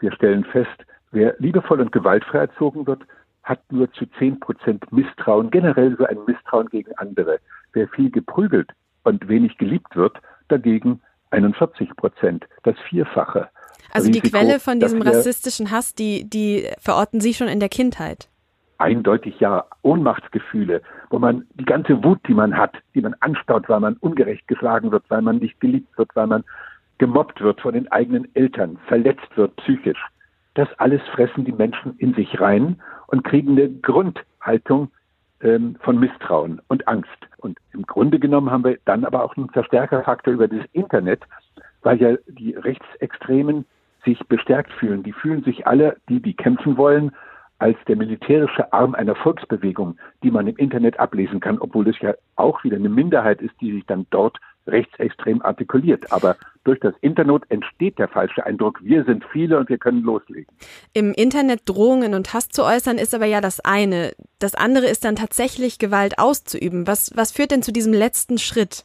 Wir 0.00 0.12
stellen 0.12 0.44
fest, 0.44 0.84
wer 1.12 1.34
liebevoll 1.38 1.80
und 1.80 1.92
gewaltfrei 1.92 2.40
erzogen 2.40 2.86
wird, 2.86 3.02
hat 3.44 3.60
nur 3.72 3.90
zu 3.92 4.06
zehn 4.18 4.38
Prozent 4.38 4.84
Misstrauen, 4.92 5.50
generell 5.50 5.96
so 5.96 6.04
ein 6.04 6.18
Misstrauen 6.26 6.68
gegen 6.68 6.92
andere. 6.96 7.38
Wer 7.72 7.88
viel 7.88 8.10
geprügelt 8.10 8.70
und 9.04 9.26
wenig 9.28 9.56
geliebt 9.56 9.96
wird, 9.96 10.16
dagegen 10.48 11.00
41 11.30 11.96
Prozent, 11.96 12.46
das 12.62 12.76
Vierfache. 12.88 13.48
Also 13.92 14.08
Risiko, 14.08 14.26
die 14.26 14.30
Quelle 14.30 14.60
von 14.60 14.80
diesem 14.80 15.02
rassistischen 15.02 15.70
Hass, 15.70 15.94
die, 15.94 16.28
die 16.28 16.68
verorten 16.78 17.20
Sie 17.20 17.34
schon 17.34 17.48
in 17.48 17.60
der 17.60 17.68
Kindheit? 17.68 18.28
Eindeutig 18.78 19.38
ja. 19.38 19.64
Ohnmachtsgefühle, 19.82 20.82
wo 21.10 21.18
man 21.18 21.46
die 21.54 21.64
ganze 21.64 22.02
Wut, 22.02 22.18
die 22.26 22.34
man 22.34 22.56
hat, 22.56 22.74
die 22.94 23.00
man 23.00 23.14
anstaut, 23.20 23.68
weil 23.68 23.80
man 23.80 23.94
ungerecht 23.94 24.46
geschlagen 24.48 24.90
wird, 24.90 25.04
weil 25.08 25.22
man 25.22 25.38
nicht 25.38 25.60
geliebt 25.60 25.96
wird, 25.96 26.10
weil 26.14 26.26
man 26.26 26.44
gemobbt 26.98 27.40
wird 27.40 27.60
von 27.60 27.74
den 27.74 27.90
eigenen 27.90 28.34
Eltern, 28.34 28.78
verletzt 28.86 29.36
wird 29.36 29.56
psychisch. 29.56 30.04
Das 30.54 30.68
alles 30.78 31.00
fressen 31.14 31.44
die 31.44 31.52
Menschen 31.52 31.96
in 31.98 32.14
sich 32.14 32.40
rein 32.40 32.80
und 33.06 33.24
kriegen 33.24 33.52
eine 33.52 33.70
Grundhaltung 33.70 34.90
ähm, 35.40 35.76
von 35.80 35.98
Misstrauen 35.98 36.60
und 36.68 36.86
Angst. 36.88 37.08
Und 37.38 37.58
im 37.72 37.86
Grunde 37.86 38.18
genommen 38.18 38.50
haben 38.50 38.64
wir 38.64 38.78
dann 38.84 39.04
aber 39.04 39.24
auch 39.24 39.36
einen 39.36 39.50
Verstärkerfaktor 39.50 40.34
über 40.34 40.48
das 40.48 40.64
Internet, 40.72 41.22
weil 41.82 42.00
ja 42.00 42.16
die 42.28 42.54
Rechtsextremen 42.54 43.64
sich 44.04 44.18
bestärkt 44.28 44.72
fühlen. 44.72 45.02
Die 45.02 45.12
fühlen 45.12 45.42
sich 45.42 45.66
alle, 45.66 45.96
die, 46.08 46.20
die 46.20 46.34
kämpfen 46.34 46.76
wollen, 46.76 47.12
als 47.58 47.78
der 47.86 47.96
militärische 47.96 48.72
Arm 48.72 48.94
einer 48.94 49.14
Volksbewegung, 49.14 49.96
die 50.24 50.32
man 50.32 50.48
im 50.48 50.56
Internet 50.56 50.98
ablesen 50.98 51.38
kann, 51.38 51.58
obwohl 51.58 51.88
es 51.88 51.98
ja 52.00 52.14
auch 52.34 52.64
wieder 52.64 52.76
eine 52.76 52.88
Minderheit 52.88 53.40
ist, 53.40 53.54
die 53.60 53.72
sich 53.72 53.86
dann 53.86 54.06
dort 54.10 54.38
rechtsextrem 54.66 55.42
artikuliert. 55.42 56.12
Aber 56.12 56.36
durch 56.64 56.78
das 56.80 56.94
Internet 57.00 57.42
entsteht 57.48 57.98
der 57.98 58.08
falsche 58.08 58.44
Eindruck, 58.46 58.78
wir 58.82 59.04
sind 59.04 59.24
viele 59.32 59.58
und 59.58 59.68
wir 59.68 59.78
können 59.78 60.02
loslegen. 60.02 60.54
Im 60.92 61.12
Internet 61.12 61.62
Drohungen 61.66 62.14
und 62.14 62.32
Hass 62.32 62.48
zu 62.48 62.64
äußern 62.64 62.98
ist 62.98 63.14
aber 63.14 63.26
ja 63.26 63.40
das 63.40 63.60
eine. 63.60 64.12
Das 64.38 64.54
andere 64.54 64.86
ist 64.86 65.04
dann 65.04 65.16
tatsächlich 65.16 65.78
Gewalt 65.78 66.18
auszuüben. 66.18 66.86
Was, 66.86 67.10
was 67.14 67.32
führt 67.32 67.50
denn 67.50 67.62
zu 67.62 67.72
diesem 67.72 67.92
letzten 67.92 68.38
Schritt? 68.38 68.84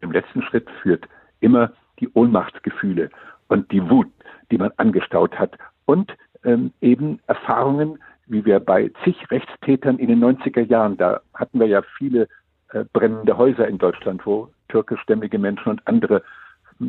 Im 0.00 0.12
letzten 0.12 0.42
Schritt 0.42 0.68
führt 0.82 1.06
immer 1.40 1.72
die 2.00 2.08
Ohnmachtsgefühle 2.14 3.10
und 3.48 3.70
die 3.72 3.88
Wut, 3.90 4.08
die 4.50 4.58
man 4.58 4.70
angestaut 4.76 5.38
hat 5.38 5.56
und 5.84 6.12
ähm, 6.44 6.72
eben 6.80 7.20
Erfahrungen, 7.26 7.98
wie 8.26 8.44
wir 8.44 8.60
bei 8.60 8.90
zig 9.04 9.16
Rechtstätern 9.30 9.98
in 9.98 10.08
den 10.08 10.24
90er 10.24 10.62
Jahren, 10.62 10.96
da 10.96 11.20
hatten 11.34 11.58
wir 11.58 11.66
ja 11.66 11.82
viele 11.98 12.28
äh, 12.72 12.84
brennende 12.92 13.36
Häuser 13.36 13.66
in 13.66 13.78
Deutschland, 13.78 14.24
wo 14.24 14.48
türkischstämmige 14.70 15.38
Menschen 15.38 15.70
und 15.70 15.86
andere 15.86 16.22
äh, 16.80 16.84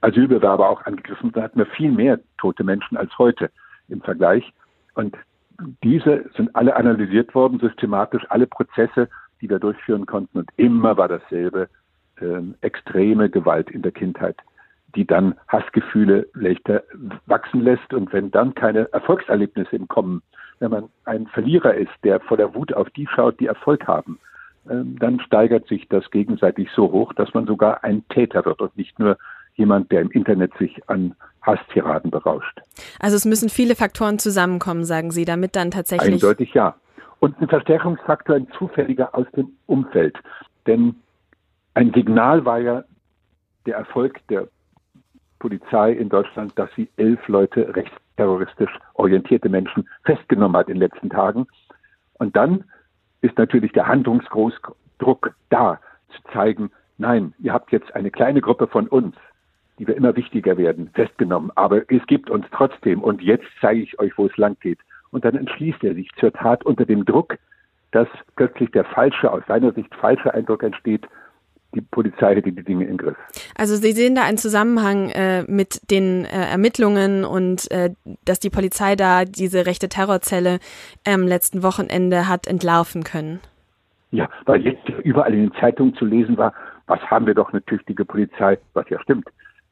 Asylbewerber 0.00 0.68
auch 0.68 0.84
angegriffen, 0.84 1.32
da 1.32 1.42
hatten 1.42 1.58
wir 1.58 1.66
viel 1.66 1.90
mehr 1.90 2.18
tote 2.38 2.64
Menschen 2.64 2.96
als 2.96 3.16
heute 3.18 3.50
im 3.88 4.00
Vergleich. 4.00 4.52
Und 4.94 5.16
diese 5.82 6.24
sind 6.36 6.54
alle 6.54 6.76
analysiert 6.76 7.34
worden, 7.34 7.60
systematisch, 7.60 8.24
alle 8.28 8.46
Prozesse, 8.46 9.08
die 9.40 9.48
wir 9.48 9.58
durchführen 9.58 10.06
konnten. 10.06 10.38
Und 10.38 10.50
immer 10.56 10.96
war 10.96 11.08
dasselbe, 11.08 11.68
äh, 12.20 12.40
extreme 12.62 13.28
Gewalt 13.28 13.70
in 13.70 13.82
der 13.82 13.92
Kindheit 13.92 14.36
die 14.96 15.06
dann 15.06 15.34
Hassgefühle 15.48 16.26
leichter 16.34 16.82
wachsen 17.26 17.60
lässt. 17.60 17.92
Und 17.92 18.12
wenn 18.12 18.30
dann 18.30 18.54
keine 18.54 18.90
Erfolgserlebnisse 18.92 19.76
im 19.76 19.86
Kommen, 19.88 20.22
wenn 20.58 20.70
man 20.70 20.88
ein 21.04 21.26
Verlierer 21.28 21.74
ist, 21.74 21.92
der 22.02 22.18
vor 22.20 22.38
der 22.38 22.54
Wut 22.54 22.72
auf 22.72 22.88
die 22.90 23.06
schaut, 23.06 23.38
die 23.38 23.46
Erfolg 23.46 23.86
haben, 23.86 24.18
dann 24.68 25.20
steigert 25.20 25.66
sich 25.68 25.88
das 25.88 26.10
gegenseitig 26.10 26.68
so 26.74 26.90
hoch, 26.90 27.12
dass 27.12 27.32
man 27.34 27.46
sogar 27.46 27.84
ein 27.84 28.06
Täter 28.08 28.44
wird 28.44 28.60
und 28.60 28.76
nicht 28.76 28.98
nur 28.98 29.16
jemand, 29.54 29.90
der 29.90 30.02
im 30.02 30.10
Internet 30.10 30.52
sich 30.58 30.88
an 30.88 31.14
Hasstiraden 31.42 32.10
berauscht. 32.10 32.60
Also 33.00 33.16
es 33.16 33.24
müssen 33.24 33.48
viele 33.48 33.74
Faktoren 33.74 34.18
zusammenkommen, 34.18 34.84
sagen 34.84 35.10
Sie, 35.10 35.24
damit 35.24 35.56
dann 35.56 35.70
tatsächlich. 35.70 36.14
Eindeutig 36.14 36.52
ja. 36.54 36.76
Und 37.20 37.40
ein 37.40 37.48
Verstärkungsfaktor, 37.48 38.36
ein 38.36 38.48
zufälliger 38.58 39.14
aus 39.14 39.26
dem 39.36 39.52
Umfeld. 39.66 40.16
Denn 40.66 40.96
ein 41.74 41.92
Signal 41.94 42.44
war 42.44 42.58
ja 42.58 42.84
der 43.64 43.76
Erfolg 43.76 44.20
der 44.28 44.48
Polizei 45.38 45.92
in 45.92 46.08
Deutschland, 46.08 46.52
dass 46.56 46.70
sie 46.76 46.88
elf 46.96 47.26
Leute 47.28 47.74
rechtsterroristisch 47.74 48.70
orientierte 48.94 49.48
Menschen 49.48 49.88
festgenommen 50.04 50.56
hat 50.56 50.68
in 50.68 50.74
den 50.74 50.88
letzten 50.88 51.10
Tagen. 51.10 51.46
Und 52.14 52.36
dann 52.36 52.64
ist 53.20 53.38
natürlich 53.38 53.72
der 53.72 53.86
Handlungsgroßdruck 53.86 55.34
da, 55.50 55.80
zu 56.10 56.22
zeigen, 56.32 56.70
nein, 56.98 57.34
ihr 57.38 57.52
habt 57.52 57.72
jetzt 57.72 57.94
eine 57.94 58.10
kleine 58.10 58.40
Gruppe 58.40 58.66
von 58.66 58.88
uns, 58.88 59.16
die 59.78 59.86
wir 59.86 59.96
immer 59.96 60.16
wichtiger 60.16 60.56
werden, 60.56 60.90
festgenommen, 60.94 61.50
aber 61.54 61.90
es 61.90 62.06
gibt 62.06 62.30
uns 62.30 62.46
trotzdem 62.52 63.02
und 63.02 63.20
jetzt 63.22 63.46
zeige 63.60 63.82
ich 63.82 63.98
euch, 63.98 64.16
wo 64.16 64.26
es 64.26 64.36
lang 64.36 64.56
geht. 64.60 64.78
Und 65.10 65.24
dann 65.24 65.36
entschließt 65.36 65.82
er 65.84 65.94
sich 65.94 66.10
zur 66.18 66.32
Tat 66.32 66.64
unter 66.64 66.84
dem 66.84 67.04
Druck, 67.04 67.36
dass 67.92 68.08
plötzlich 68.36 68.70
der 68.72 68.84
falsche, 68.84 69.30
aus 69.30 69.42
seiner 69.46 69.72
Sicht 69.72 69.94
falsche 69.94 70.32
Eindruck 70.34 70.62
entsteht, 70.62 71.06
die 71.74 71.80
Polizei 71.80 72.36
hätte 72.36 72.52
die 72.52 72.62
Dinge 72.62 72.86
im 72.86 72.96
Griff. 72.96 73.16
Also 73.56 73.76
Sie 73.76 73.92
sehen 73.92 74.14
da 74.14 74.22
einen 74.22 74.38
Zusammenhang 74.38 75.10
äh, 75.10 75.42
mit 75.42 75.90
den 75.90 76.24
äh, 76.24 76.50
Ermittlungen 76.50 77.24
und 77.24 77.70
äh, 77.70 77.90
dass 78.24 78.40
die 78.40 78.50
Polizei 78.50 78.96
da 78.96 79.24
diese 79.24 79.66
rechte 79.66 79.88
Terrorzelle 79.88 80.58
am 81.06 81.26
letzten 81.26 81.62
Wochenende 81.62 82.28
hat 82.28 82.46
entlarven 82.46 83.04
können. 83.04 83.40
Ja, 84.10 84.28
weil 84.44 84.62
jetzt 84.62 84.88
überall 85.02 85.34
in 85.34 85.50
den 85.50 85.54
Zeitungen 85.60 85.94
zu 85.94 86.04
lesen 86.04 86.38
war, 86.38 86.54
was 86.86 87.00
haben 87.02 87.26
wir 87.26 87.34
doch 87.34 87.52
eine 87.52 87.64
tüchtige 87.64 88.04
Polizei, 88.04 88.58
was 88.72 88.88
ja 88.88 89.00
stimmt. 89.00 89.28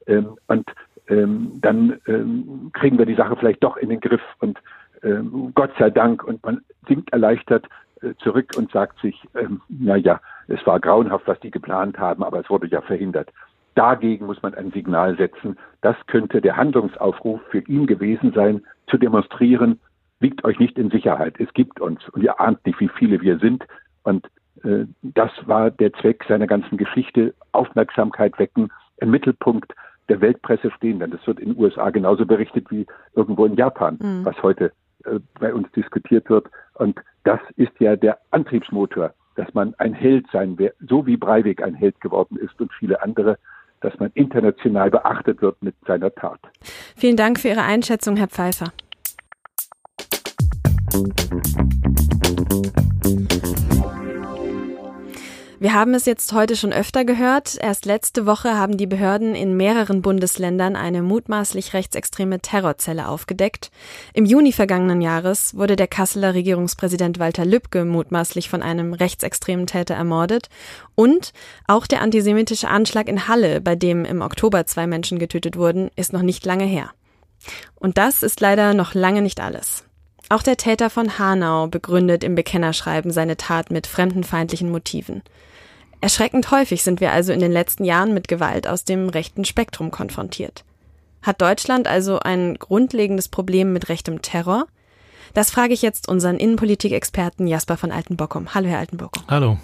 Ähm, 0.07 0.37
und 0.49 0.69
ähm, 1.09 1.53
dann 1.61 2.01
ähm, 2.07 2.71
kriegen 2.73 2.99
wir 2.99 3.07
die 3.07 3.15
Sache 3.15 3.37
vielleicht 3.37 3.63
doch 3.63 3.77
in 3.77 3.89
den 3.89 4.01
Griff 4.01 4.23
und 4.41 4.59
ähm, 5.03 5.53
Gott 5.55 5.71
sei 5.79 5.91
Dank 5.91 6.25
und 6.25 6.43
man 6.45 6.63
sinkt 6.89 7.13
erleichtert 7.13 7.67
äh, 8.03 8.15
zurück 8.19 8.53
und 8.57 8.71
sagt 8.73 9.01
sich, 9.01 9.23
ähm, 9.35 9.61
na 9.69 9.97
ja, 9.97 10.21
es 10.49 10.65
war 10.67 10.81
grauenhaft, 10.81 11.27
was 11.27 11.41
die 11.41 11.51
geplant 11.51 11.99
haben, 11.99 12.23
aber 12.23 12.41
es 12.41 12.51
wurde 12.51 12.67
ja 12.67 12.81
verhindert. 12.81 13.31
Dagegen 13.75 14.27
muss 14.27 14.43
man 14.43 14.55
ein 14.55 14.71
Signal 14.71 15.17
setzen. 15.17 15.57
Das 15.81 15.97
könnte 16.07 16.41
der 16.41 16.57
Handlungsaufruf 16.57 17.41
für 17.51 17.61
ihn 17.61 17.87
gewesen 17.87 18.33
sein, 18.33 18.63
zu 18.87 18.99
demonstrieren, 18.99 19.81
wiegt 20.21 20.45
euch 20.45 20.59
nicht 20.59 20.79
in 20.79 20.91
Sicherheit. 20.91 21.35
Es 21.39 21.53
gibt 21.55 21.81
uns 21.81 22.09
und 22.11 22.23
ihr 22.23 22.41
ahnt 22.41 22.65
nicht, 22.67 22.79
wie 22.81 22.89
viele 22.89 23.21
wir 23.21 23.39
sind. 23.39 23.65
Und 24.05 24.27
äh, 24.63 24.87
das 25.03 25.31
war 25.47 25.71
der 25.71 25.93
Zweck 25.95 26.25
seiner 26.29 26.47
ganzen 26.47 26.79
Geschichte. 26.79 27.35
Aufmerksamkeit 27.53 28.39
wecken, 28.39 28.71
im 28.99 29.11
Mittelpunkt 29.11 29.73
der 30.09 30.21
Weltpresse 30.21 30.71
stehen. 30.71 31.01
Denn 31.01 31.11
das 31.11 31.27
wird 31.27 31.41
in 31.41 31.55
den 31.55 31.63
USA 31.63 31.91
genauso 31.91 32.27
berichtet 32.27 32.71
wie 32.71 32.87
irgendwo 33.15 33.45
in 33.45 33.57
Japan, 33.57 33.99
mhm. 34.01 34.25
was 34.25 34.41
heute 34.43 34.73
äh, 35.05 35.19
bei 35.41 35.53
uns 35.53 35.71
diskutiert 35.73 36.31
wird. 36.31 36.47
Und 36.75 37.01
das 37.25 37.41
ist 37.57 37.73
ja 37.81 37.97
der 37.97 38.19
Antriebsmotor 38.31 39.13
dass 39.37 39.53
man 39.55 39.75
ein 39.79 39.95
Held 39.95 40.27
sein 40.33 40.59
wird, 40.59 40.75
so 40.89 41.07
wie 41.07 41.17
Breivik 41.17 41.63
ein 41.63 41.75
Held 41.75 42.01
geworden 42.01 42.37
ist 42.37 42.61
und 42.61 42.73
viele 42.73 43.03
andere, 43.03 43.39
dass 43.81 43.99
man 43.99 44.11
international 44.15 44.91
beachtet 44.91 45.43
wird 45.43 45.63
mit 45.63 45.75
seiner 45.87 46.15
Tat. 46.15 46.41
Vielen 46.97 47.17
Dank 47.17 47.39
für 47.39 47.49
Ihre 47.49 47.63
Einschätzung, 47.63 48.17
Herr 48.17 48.29
Pfeiffer. 48.29 48.73
Wir 55.65 55.73
haben 55.73 55.95
es 55.95 56.05
jetzt 56.05 56.35
heute 56.35 56.57
schon 56.57 56.75
öfter 56.75 57.07
gehört. 57.07 57.57
Erst 57.59 57.87
letzte 57.87 58.27
Woche 58.27 58.55
haben 58.55 58.77
die 58.77 58.87
Behörden 58.87 59.35
in 59.35 59.57
mehreren 59.57 60.03
Bundesländern 60.03 60.77
eine 60.77 61.01
mutmaßlich 61.01 61.73
rechtsextreme 61.73 62.41
Terrorzelle 62.41 63.09
aufgedeckt. 63.09 63.71
Im 64.13 64.27
Juni 64.27 64.53
vergangenen 64.53 65.01
Jahres 65.01 65.57
wurde 65.57 65.77
der 65.77 65.87
Kasseler 65.87 66.35
Regierungspräsident 66.35 67.19
Walter 67.19 67.47
Lübcke 67.47 67.87
mutmaßlich 67.87 68.51
von 68.51 68.63
einem 68.63 68.93
rechtsextremen 68.93 69.67
Täter 69.67 69.95
ermordet. 69.95 70.51
Und 70.97 71.33
auch 71.67 71.87
der 71.87 72.03
antisemitische 72.03 72.69
Anschlag 72.69 73.09
in 73.09 73.27
Halle, 73.27 73.63
bei 73.63 73.75
dem 73.75 74.05
im 74.05 74.21
Oktober 74.21 74.67
zwei 74.67 74.87
Menschen 74.87 75.19
getötet 75.19 75.57
wurden, 75.57 75.91
ist 75.97 76.13
noch 76.13 76.21
nicht 76.21 76.45
lange 76.45 76.67
her. 76.67 76.91
Und 77.75 77.97
das 77.97 78.23
ist 78.23 78.39
leider 78.43 78.75
noch 78.75 78.93
lange 78.93 79.23
nicht 79.23 79.41
alles. 79.41 79.85
Auch 80.29 80.43
der 80.43 80.59
Täter 80.59 80.91
von 80.91 81.19
Hanau 81.19 81.69
begründet 81.69 82.23
im 82.23 82.35
Bekennerschreiben 82.35 83.11
seine 83.11 83.39
Tat 83.39 83.71
mit 83.71 83.87
fremdenfeindlichen 83.87 84.71
Motiven. 84.71 85.23
Erschreckend 86.05 86.51
häufig 86.51 86.83
sind 86.83 87.01
wir 87.01 87.13
also 87.13 87.33
in 87.33 87.41
den 87.41 87.51
letzten 87.51 87.83
Jahren 87.83 88.13
mit 88.13 88.29
Gewalt 88.29 88.69
aus 88.69 88.85
dem 88.85 89.09
rechten 89.09 89.47
Spektrum 89.47 89.91
konfrontiert. 89.91 90.63
Hat 91.23 91.41
Deutschland 91.41 91.89
also 91.89 92.19
ein 92.19 92.57
grundlegendes 92.57 93.29
Problem 93.29 93.73
mit 93.73 93.89
rechtem 93.89 94.21
Terror? 94.21 94.67
Das 95.33 95.51
frage 95.51 95.73
ich 95.73 95.81
jetzt 95.81 96.07
unseren 96.07 96.37
Innenpolitikexperten 96.37 97.47
Jasper 97.47 97.79
von 97.79 97.91
Altenbockum. 97.91 98.53
Hallo, 98.53 98.69
Herr 98.69 98.81
Altenbockum. 98.81 99.23
Hallo. 99.29 99.57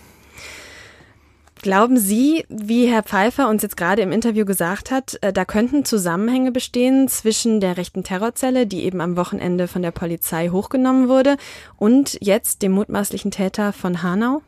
Glauben 1.61 1.99
Sie, 1.99 2.47
wie 2.49 2.87
Herr 2.87 3.03
Pfeiffer 3.03 3.51
uns 3.51 3.61
jetzt 3.61 3.77
gerade 3.77 4.01
im 4.01 4.11
Interview 4.11 4.47
gesagt 4.47 4.91
hat, 4.91 5.19
äh, 5.21 5.35
da 5.35 5.45
könnten 5.45 5.85
Zusammenhänge 5.85 6.53
bestehen 6.53 7.07
zwischen 7.09 7.61
der 7.61 7.77
rechten 7.77 8.03
Terrorzelle, 8.03 8.67
die 8.67 8.85
eben 8.85 9.03
am 9.03 9.19
Wochenende 9.19 9.69
von 9.69 9.83
der 9.83 9.91
Polizei 9.91 10.49
hochgenommen 10.49 11.07
wurde, 11.11 11.37
und 11.77 12.17
jetzt 12.23 12.63
dem 12.63 12.73
mutmaßlichen 12.73 13.31
Täter 13.31 13.75
von 13.75 14.03
Hanau? 14.03 14.41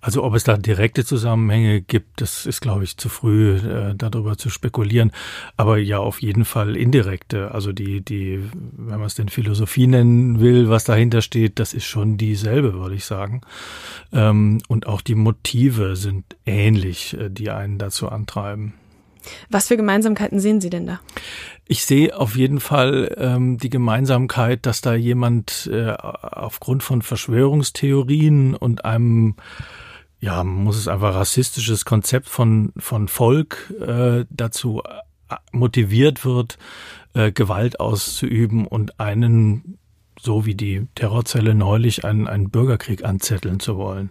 Also 0.00 0.24
ob 0.24 0.34
es 0.34 0.44
da 0.44 0.56
direkte 0.56 1.04
Zusammenhänge 1.04 1.80
gibt, 1.80 2.20
das 2.20 2.46
ist, 2.46 2.60
glaube 2.60 2.84
ich, 2.84 2.96
zu 2.96 3.08
früh 3.08 3.56
äh, 3.56 3.94
darüber 3.94 4.36
zu 4.36 4.50
spekulieren. 4.50 5.12
Aber 5.56 5.78
ja, 5.78 5.98
auf 5.98 6.22
jeden 6.22 6.44
Fall 6.44 6.76
indirekte. 6.76 7.52
Also 7.52 7.72
die, 7.72 8.00
die, 8.00 8.42
wenn 8.52 8.98
man 8.98 9.06
es 9.06 9.14
denn 9.14 9.28
Philosophie 9.28 9.86
nennen 9.86 10.40
will, 10.40 10.68
was 10.68 10.84
dahinter 10.84 11.22
steht, 11.22 11.58
das 11.58 11.74
ist 11.74 11.86
schon 11.86 12.16
dieselbe, 12.16 12.74
würde 12.74 12.94
ich 12.94 13.04
sagen. 13.04 13.42
Ähm, 14.12 14.60
und 14.68 14.86
auch 14.86 15.00
die 15.00 15.14
Motive 15.14 15.96
sind 15.96 16.24
ähnlich, 16.46 17.16
äh, 17.18 17.30
die 17.30 17.50
einen 17.50 17.78
dazu 17.78 18.08
antreiben. 18.08 18.74
Was 19.50 19.68
für 19.68 19.76
Gemeinsamkeiten 19.76 20.40
sehen 20.40 20.60
Sie 20.60 20.70
denn 20.70 20.86
da? 20.86 21.00
Ich 21.66 21.84
sehe 21.84 22.18
auf 22.18 22.36
jeden 22.36 22.60
Fall 22.60 23.14
ähm, 23.18 23.58
die 23.58 23.68
Gemeinsamkeit, 23.68 24.64
dass 24.64 24.80
da 24.80 24.94
jemand 24.94 25.68
äh, 25.72 25.90
aufgrund 25.90 26.82
von 26.82 27.02
Verschwörungstheorien 27.02 28.54
und 28.54 28.86
einem, 28.86 29.36
ja, 30.18 30.42
man 30.42 30.64
muss 30.64 30.78
es 30.78 30.88
einfach 30.88 31.14
rassistisches 31.14 31.84
Konzept 31.84 32.28
von, 32.28 32.72
von 32.78 33.08
Volk 33.08 33.72
äh, 33.80 34.24
dazu 34.30 34.82
äh, 35.28 35.34
motiviert 35.52 36.24
wird, 36.24 36.56
äh, 37.12 37.32
Gewalt 37.32 37.80
auszuüben 37.80 38.66
und 38.66 38.98
einen, 38.98 39.76
so 40.18 40.46
wie 40.46 40.54
die 40.54 40.86
Terrorzelle 40.94 41.54
neulich, 41.54 42.04
einen, 42.04 42.26
einen 42.28 42.48
Bürgerkrieg 42.48 43.04
anzetteln 43.04 43.60
zu 43.60 43.76
wollen. 43.76 44.10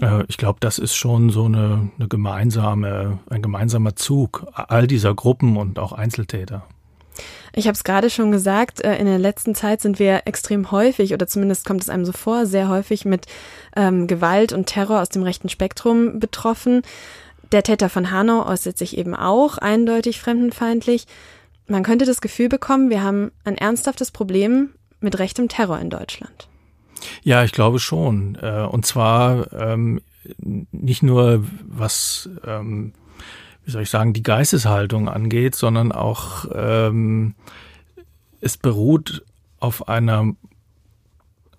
Äh, 0.00 0.24
ich 0.28 0.36
glaube, 0.36 0.58
das 0.60 0.78
ist 0.78 0.94
schon 0.94 1.30
so 1.30 1.44
eine, 1.44 1.90
eine 1.98 2.08
gemeinsame, 2.08 3.18
ein 3.28 3.42
gemeinsamer 3.42 3.96
Zug 3.96 4.46
all 4.52 4.86
dieser 4.86 5.14
Gruppen 5.14 5.56
und 5.56 5.78
auch 5.78 5.92
Einzeltäter. 5.92 6.64
Ich 7.56 7.66
habe 7.66 7.74
es 7.74 7.84
gerade 7.84 8.10
schon 8.10 8.32
gesagt, 8.32 8.82
äh, 8.82 8.96
in 8.96 9.06
der 9.06 9.18
letzten 9.18 9.54
Zeit 9.54 9.80
sind 9.80 9.98
wir 9.98 10.22
extrem 10.24 10.72
häufig, 10.72 11.14
oder 11.14 11.28
zumindest 11.28 11.64
kommt 11.64 11.82
es 11.82 11.88
einem 11.88 12.04
so 12.04 12.12
vor, 12.12 12.46
sehr 12.46 12.68
häufig 12.68 13.04
mit 13.04 13.26
ähm, 13.76 14.08
Gewalt 14.08 14.52
und 14.52 14.66
Terror 14.66 15.00
aus 15.00 15.08
dem 15.08 15.22
rechten 15.22 15.48
Spektrum 15.48 16.18
betroffen. 16.18 16.82
Der 17.52 17.62
Täter 17.62 17.88
von 17.88 18.10
Hanau 18.10 18.44
äußert 18.46 18.76
sich 18.76 18.98
eben 18.98 19.14
auch 19.14 19.58
eindeutig 19.58 20.20
fremdenfeindlich. 20.20 21.06
Man 21.68 21.84
könnte 21.84 22.04
das 22.04 22.20
Gefühl 22.20 22.48
bekommen, 22.48 22.90
wir 22.90 23.02
haben 23.02 23.30
ein 23.44 23.56
ernsthaftes 23.56 24.10
Problem 24.10 24.70
mit 24.98 25.18
rechtem 25.20 25.48
Terror 25.48 25.78
in 25.78 25.90
Deutschland. 25.90 26.48
Ja, 27.22 27.44
ich 27.44 27.52
glaube 27.52 27.78
schon. 27.78 28.36
Äh, 28.40 28.66
und 28.70 28.86
zwar 28.86 29.52
ähm, 29.52 30.00
nicht 30.38 31.02
nur 31.02 31.44
was, 31.66 32.28
ähm, 32.46 32.92
wie 33.64 33.70
soll 33.70 33.82
ich 33.82 33.90
sagen, 33.90 34.12
die 34.12 34.22
Geisteshaltung 34.22 35.08
angeht, 35.08 35.54
sondern 35.54 35.92
auch 35.92 36.46
ähm, 36.54 37.34
es 38.40 38.56
beruht 38.56 39.24
auf 39.60 39.88
einer 39.88 40.34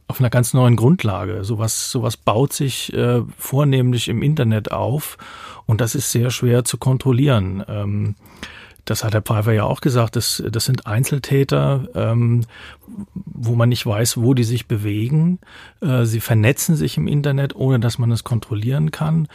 auf 0.07 0.19
einer 0.19 0.29
ganz 0.29 0.53
neuen 0.53 0.75
Grundlage. 0.75 1.43
Sowas, 1.43 1.89
sowas 1.89 2.15
baut 2.15 2.53
sich 2.53 2.93
äh, 2.93 3.23
vornehmlich 3.37 4.07
im 4.07 4.21
Internet 4.21 4.71
auf 4.71 5.17
und 5.65 5.81
das 5.81 5.95
ist 5.95 6.11
sehr 6.11 6.29
schwer 6.29 6.63
zu 6.63 6.77
kontrollieren. 6.77 7.63
Ähm, 7.67 8.15
das 8.85 9.03
hat 9.03 9.13
Herr 9.13 9.21
Pfeiffer 9.21 9.51
ja 9.51 9.63
auch 9.63 9.81
gesagt, 9.81 10.15
das, 10.15 10.41
das 10.49 10.65
sind 10.65 10.85
Einzeltäter, 10.87 11.87
ähm, 11.95 12.45
wo 13.13 13.55
man 13.55 13.69
nicht 13.69 13.85
weiß, 13.85 14.17
wo 14.17 14.33
die 14.33 14.43
sich 14.43 14.67
bewegen. 14.67 15.39
Äh, 15.81 16.05
sie 16.05 16.19
vernetzen 16.19 16.75
sich 16.75 16.97
im 16.97 17.07
Internet, 17.07 17.55
ohne 17.55 17.79
dass 17.79 17.97
man 17.97 18.11
es 18.11 18.23
kontrollieren 18.23 18.91
kann. 18.91 19.27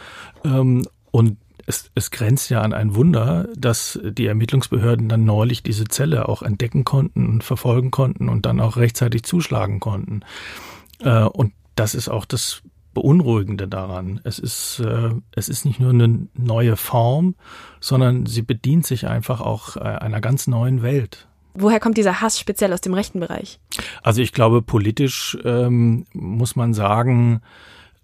Ähm, 0.43 0.87
und 1.11 1.37
es, 1.65 1.91
es 1.95 2.11
grenzt 2.11 2.49
ja 2.49 2.61
an 2.61 2.73
ein 2.73 2.95
Wunder, 2.95 3.47
dass 3.55 3.99
die 4.03 4.25
Ermittlungsbehörden 4.25 5.09
dann 5.09 5.25
neulich 5.25 5.63
diese 5.63 5.85
Zelle 5.85 6.27
auch 6.27 6.41
entdecken 6.41 6.85
konnten 6.85 7.27
und 7.27 7.43
verfolgen 7.43 7.91
konnten 7.91 8.29
und 8.29 8.45
dann 8.45 8.59
auch 8.59 8.77
rechtzeitig 8.77 9.23
zuschlagen 9.23 9.79
konnten. 9.79 10.21
Äh, 10.99 11.23
und 11.23 11.53
das 11.75 11.95
ist 11.95 12.09
auch 12.09 12.25
das 12.25 12.61
Beunruhigende 12.93 13.67
daran. 13.67 14.19
Es 14.23 14.39
ist, 14.39 14.79
äh, 14.79 15.11
es 15.35 15.49
ist 15.49 15.65
nicht 15.65 15.79
nur 15.79 15.91
eine 15.91 16.27
neue 16.33 16.75
Form, 16.75 17.35
sondern 17.79 18.25
sie 18.25 18.41
bedient 18.41 18.85
sich 18.85 19.07
einfach 19.07 19.41
auch 19.41 19.77
äh, 19.77 19.79
einer 19.79 20.21
ganz 20.21 20.47
neuen 20.47 20.81
Welt. 20.81 21.27
Woher 21.53 21.79
kommt 21.79 21.97
dieser 21.97 22.21
Hass 22.21 22.39
speziell 22.39 22.71
aus 22.73 22.81
dem 22.81 22.93
rechten 22.93 23.19
Bereich? 23.19 23.59
Also 24.03 24.21
ich 24.21 24.31
glaube, 24.31 24.61
politisch 24.61 25.37
ähm, 25.43 26.05
muss 26.13 26.55
man 26.55 26.73
sagen, 26.73 27.41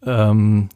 ähm, 0.06 0.70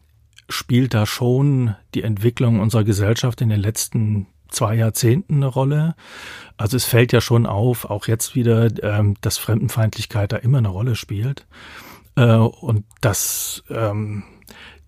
spielt 0.50 0.93
da 0.93 1.06
schon 1.06 1.76
die 1.93 2.04
Entwicklung 2.04 2.60
unserer 2.60 2.84
Gesellschaft 2.84 3.41
in 3.41 3.50
den 3.50 3.60
letzten 3.60 4.28
zwei 4.50 4.76
Jahrzehnten 4.76 5.36
eine 5.38 5.47
Rolle. 5.47 5.95
Also 6.58 6.78
es 6.78 6.86
fällt 6.86 7.13
ja 7.13 7.21
schon 7.21 7.45
auf, 7.45 7.89
auch 7.89 8.08
jetzt 8.08 8.36
wieder, 8.36 8.69
ähm, 8.84 9.15
dass 9.21 9.38
Fremdenfeindlichkeit 9.38 10.32
da 10.32 10.38
immer 10.38 10.60
eine 10.60 10.69
Rolle 10.69 10.95
spielt. 10.95 11.45
Äh, 12.15 12.36
und 12.36 12.86
das, 13.02 13.63
ähm, 13.69 14.24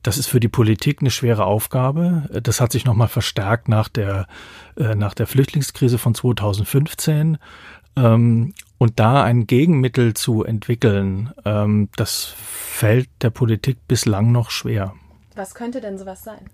das 0.01 0.17
ist 0.17 0.27
für 0.27 0.39
die 0.39 0.49
Politik 0.49 1.01
eine 1.01 1.12
schwere 1.12 1.45
Aufgabe. 1.45 2.29
Das 2.43 2.59
hat 2.59 2.71
sich 2.71 2.86
nochmal 2.86 3.07
verstärkt 3.07 3.67
nach 3.69 3.89
der, 3.89 4.27
äh, 4.77 4.95
nach 4.95 5.13
der 5.13 5.27
Flüchtlingskrise 5.27 5.97
von 5.97 6.13
2015. 6.13 7.38
Ähm, 7.95 8.53
und 8.77 8.99
da 8.99 9.23
ein 9.23 9.47
Gegenmittel 9.47 10.13
zu 10.13 10.43
entwickeln, 10.43 11.31
ähm, 11.45 11.89
das 11.95 12.33
fällt 12.36 13.09
der 13.21 13.29
Politik 13.29 13.88
bislang 13.88 14.31
noch 14.31 14.49
schwer. 14.49 14.93
Was 15.36 15.55
könnte 15.55 15.79
denn 15.79 15.97
sowas 15.97 16.23
sein? 16.23 16.49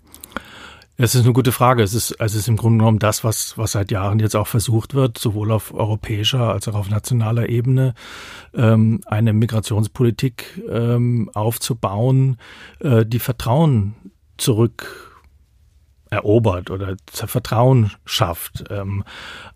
Es 1.01 1.15
ist 1.15 1.23
eine 1.23 1.31
gute 1.31 1.53
Frage. 1.53 1.81
Es 1.81 1.93
ist, 1.93 2.19
also 2.19 2.35
es 2.35 2.41
ist 2.41 2.47
im 2.49 2.57
Grunde 2.57 2.79
genommen 2.79 2.99
das, 2.99 3.23
was, 3.23 3.57
was 3.57 3.71
seit 3.71 3.89
Jahren 3.89 4.19
jetzt 4.19 4.35
auch 4.35 4.47
versucht 4.47 4.93
wird, 4.93 5.17
sowohl 5.17 5.53
auf 5.53 5.73
europäischer 5.73 6.51
als 6.51 6.67
auch 6.67 6.75
auf 6.75 6.89
nationaler 6.89 7.47
Ebene, 7.47 7.93
ähm, 8.53 8.99
eine 9.05 9.31
Migrationspolitik 9.31 10.61
ähm, 10.69 11.31
aufzubauen, 11.33 12.35
äh, 12.81 13.05
die 13.05 13.19
Vertrauen 13.19 13.95
zurück 14.35 15.23
erobert 16.09 16.69
oder 16.69 16.97
Vertrauen 17.09 17.91
schafft. 18.03 18.65
Ähm, 18.69 19.05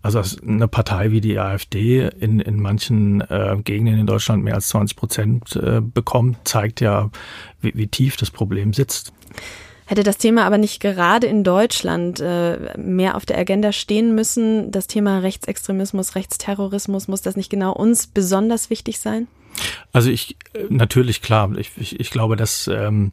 also 0.00 0.22
eine 0.48 0.66
Partei 0.66 1.10
wie 1.10 1.20
die 1.20 1.38
AfD 1.38 2.08
in, 2.08 2.40
in 2.40 2.58
manchen 2.58 3.20
äh, 3.20 3.58
Gegenden 3.62 3.98
in 3.98 4.06
Deutschland 4.06 4.44
mehr 4.44 4.54
als 4.54 4.68
20 4.68 4.96
Prozent 4.96 5.56
äh, 5.56 5.82
bekommt, 5.82 6.48
zeigt 6.48 6.80
ja, 6.80 7.10
wie, 7.60 7.74
wie 7.74 7.88
tief 7.88 8.16
das 8.16 8.30
Problem 8.30 8.72
sitzt. 8.72 9.12
Hätte 9.86 10.02
das 10.02 10.16
Thema 10.16 10.44
aber 10.44 10.58
nicht 10.58 10.80
gerade 10.80 11.26
in 11.26 11.44
Deutschland 11.44 12.20
äh, 12.20 12.78
mehr 12.78 13.16
auf 13.16 13.26
der 13.26 13.38
Agenda 13.38 13.72
stehen 13.72 14.14
müssen, 14.14 14.70
das 14.70 14.86
Thema 14.86 15.18
Rechtsextremismus, 15.18 16.14
Rechtsterrorismus, 16.14 17.06
muss 17.06 17.20
das 17.20 17.36
nicht 17.36 17.50
genau 17.50 17.72
uns 17.72 18.06
besonders 18.06 18.70
wichtig 18.70 18.98
sein? 18.98 19.28
Also 19.92 20.10
ich, 20.10 20.36
äh, 20.54 20.64
natürlich 20.70 21.20
klar, 21.22 21.50
ich, 21.58 21.70
ich, 21.76 22.00
ich 22.00 22.10
glaube, 22.10 22.36
dass 22.36 22.66
ähm, 22.66 23.12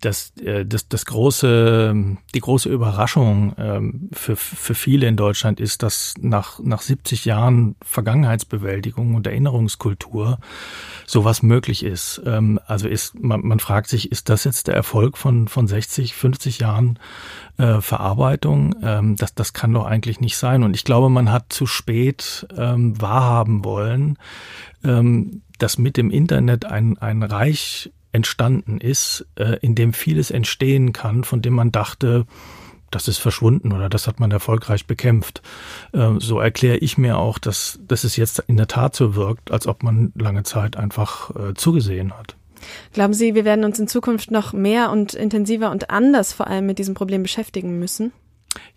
das, 0.00 0.32
äh, 0.38 0.64
das, 0.64 0.88
das 0.88 1.04
große, 1.06 1.94
die 2.34 2.40
große 2.40 2.68
Überraschung 2.68 3.54
ähm, 3.58 4.08
für, 4.12 4.36
für 4.36 4.74
viele 4.74 5.06
in 5.06 5.16
Deutschland 5.16 5.60
ist, 5.60 5.82
dass 5.82 6.14
nach, 6.20 6.58
nach 6.60 6.80
70 6.80 7.24
Jahren 7.24 7.76
Vergangenheitsbewältigung 7.82 9.14
und 9.14 9.26
Erinnerungskultur 9.26 10.38
sowas 11.06 11.42
möglich 11.42 11.84
ist. 11.84 12.22
Ähm, 12.24 12.58
also 12.66 12.88
ist, 12.88 13.20
man, 13.20 13.42
man 13.42 13.60
fragt 13.60 13.88
sich, 13.88 14.10
ist 14.10 14.28
das 14.28 14.44
jetzt 14.44 14.68
der 14.68 14.74
Erfolg 14.74 15.18
von, 15.18 15.48
von 15.48 15.66
60, 15.66 16.14
50 16.14 16.58
Jahren 16.58 16.98
äh, 17.58 17.80
Verarbeitung? 17.80 18.74
Ähm, 18.82 19.16
das, 19.16 19.34
das 19.34 19.52
kann 19.52 19.74
doch 19.74 19.84
eigentlich 19.84 20.20
nicht 20.20 20.36
sein. 20.36 20.62
Und 20.62 20.74
ich 20.74 20.84
glaube, 20.84 21.10
man 21.10 21.30
hat 21.30 21.52
zu 21.52 21.66
spät 21.66 22.46
ähm, 22.56 23.00
wahrhaben 23.00 23.64
wollen, 23.64 24.18
ähm, 24.84 25.42
dass 25.58 25.78
mit 25.78 25.96
dem 25.96 26.10
Internet 26.10 26.64
ein, 26.64 26.98
ein 26.98 27.22
Reich 27.22 27.92
entstanden 28.12 28.78
ist, 28.80 29.26
äh, 29.36 29.58
in 29.60 29.74
dem 29.74 29.92
vieles 29.92 30.30
entstehen 30.30 30.92
kann, 30.92 31.24
von 31.24 31.42
dem 31.42 31.54
man 31.54 31.72
dachte, 31.72 32.26
das 32.90 33.08
ist 33.08 33.18
verschwunden 33.18 33.72
oder 33.72 33.88
das 33.88 34.06
hat 34.06 34.20
man 34.20 34.30
erfolgreich 34.30 34.86
bekämpft. 34.86 35.42
Äh, 35.92 36.12
so 36.18 36.38
erkläre 36.38 36.76
ich 36.76 36.98
mir 36.98 37.18
auch, 37.18 37.38
dass, 37.38 37.80
dass 37.86 38.04
es 38.04 38.16
jetzt 38.16 38.40
in 38.46 38.56
der 38.56 38.68
Tat 38.68 38.94
so 38.94 39.14
wirkt, 39.14 39.50
als 39.50 39.66
ob 39.66 39.82
man 39.82 40.12
lange 40.14 40.42
Zeit 40.44 40.76
einfach 40.76 41.34
äh, 41.34 41.54
zugesehen 41.54 42.12
hat. 42.16 42.36
Glauben 42.92 43.14
Sie, 43.14 43.34
wir 43.34 43.44
werden 43.44 43.64
uns 43.64 43.78
in 43.80 43.88
Zukunft 43.88 44.30
noch 44.30 44.52
mehr 44.52 44.90
und 44.90 45.14
intensiver 45.14 45.70
und 45.70 45.90
anders 45.90 46.32
vor 46.32 46.46
allem 46.46 46.66
mit 46.66 46.78
diesem 46.78 46.94
Problem 46.94 47.22
beschäftigen 47.22 47.78
müssen? 47.78 48.12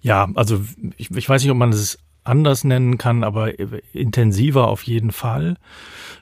Ja, 0.02 0.30
also 0.36 0.62
ich, 0.98 1.12
ich 1.12 1.30
weiß 1.30 1.44
nicht, 1.44 1.52
ob 1.52 1.58
man 1.58 1.70
es 1.70 2.00
anders 2.26 2.64
nennen 2.64 2.98
kann, 2.98 3.24
aber 3.24 3.58
intensiver 3.94 4.68
auf 4.68 4.84
jeden 4.84 5.12
Fall. 5.12 5.56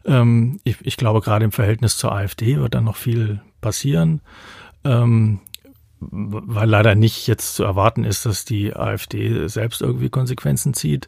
Ähm, 0.05 0.59
ich, 0.63 0.77
ich, 0.81 0.97
glaube, 0.97 1.21
gerade 1.21 1.45
im 1.45 1.51
Verhältnis 1.51 1.97
zur 1.97 2.11
AfD 2.11 2.57
wird 2.57 2.75
da 2.75 2.81
noch 2.81 2.97
viel 2.97 3.41
passieren, 3.61 4.21
ähm, 4.83 5.39
weil 5.99 6.69
leider 6.69 6.95
nicht 6.95 7.27
jetzt 7.27 7.55
zu 7.55 7.63
erwarten 7.63 8.03
ist, 8.03 8.25
dass 8.25 8.45
die 8.45 8.75
AfD 8.75 9.47
selbst 9.47 9.81
irgendwie 9.81 10.09
Konsequenzen 10.09 10.73
zieht. 10.73 11.07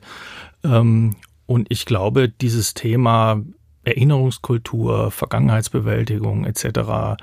Ähm, 0.64 1.16
und 1.46 1.68
ich 1.70 1.86
glaube, 1.86 2.30
dieses 2.30 2.74
Thema 2.74 3.42
Erinnerungskultur, 3.84 5.12
Vergangenheitsbewältigung 5.12 6.46
etc., 6.46 7.20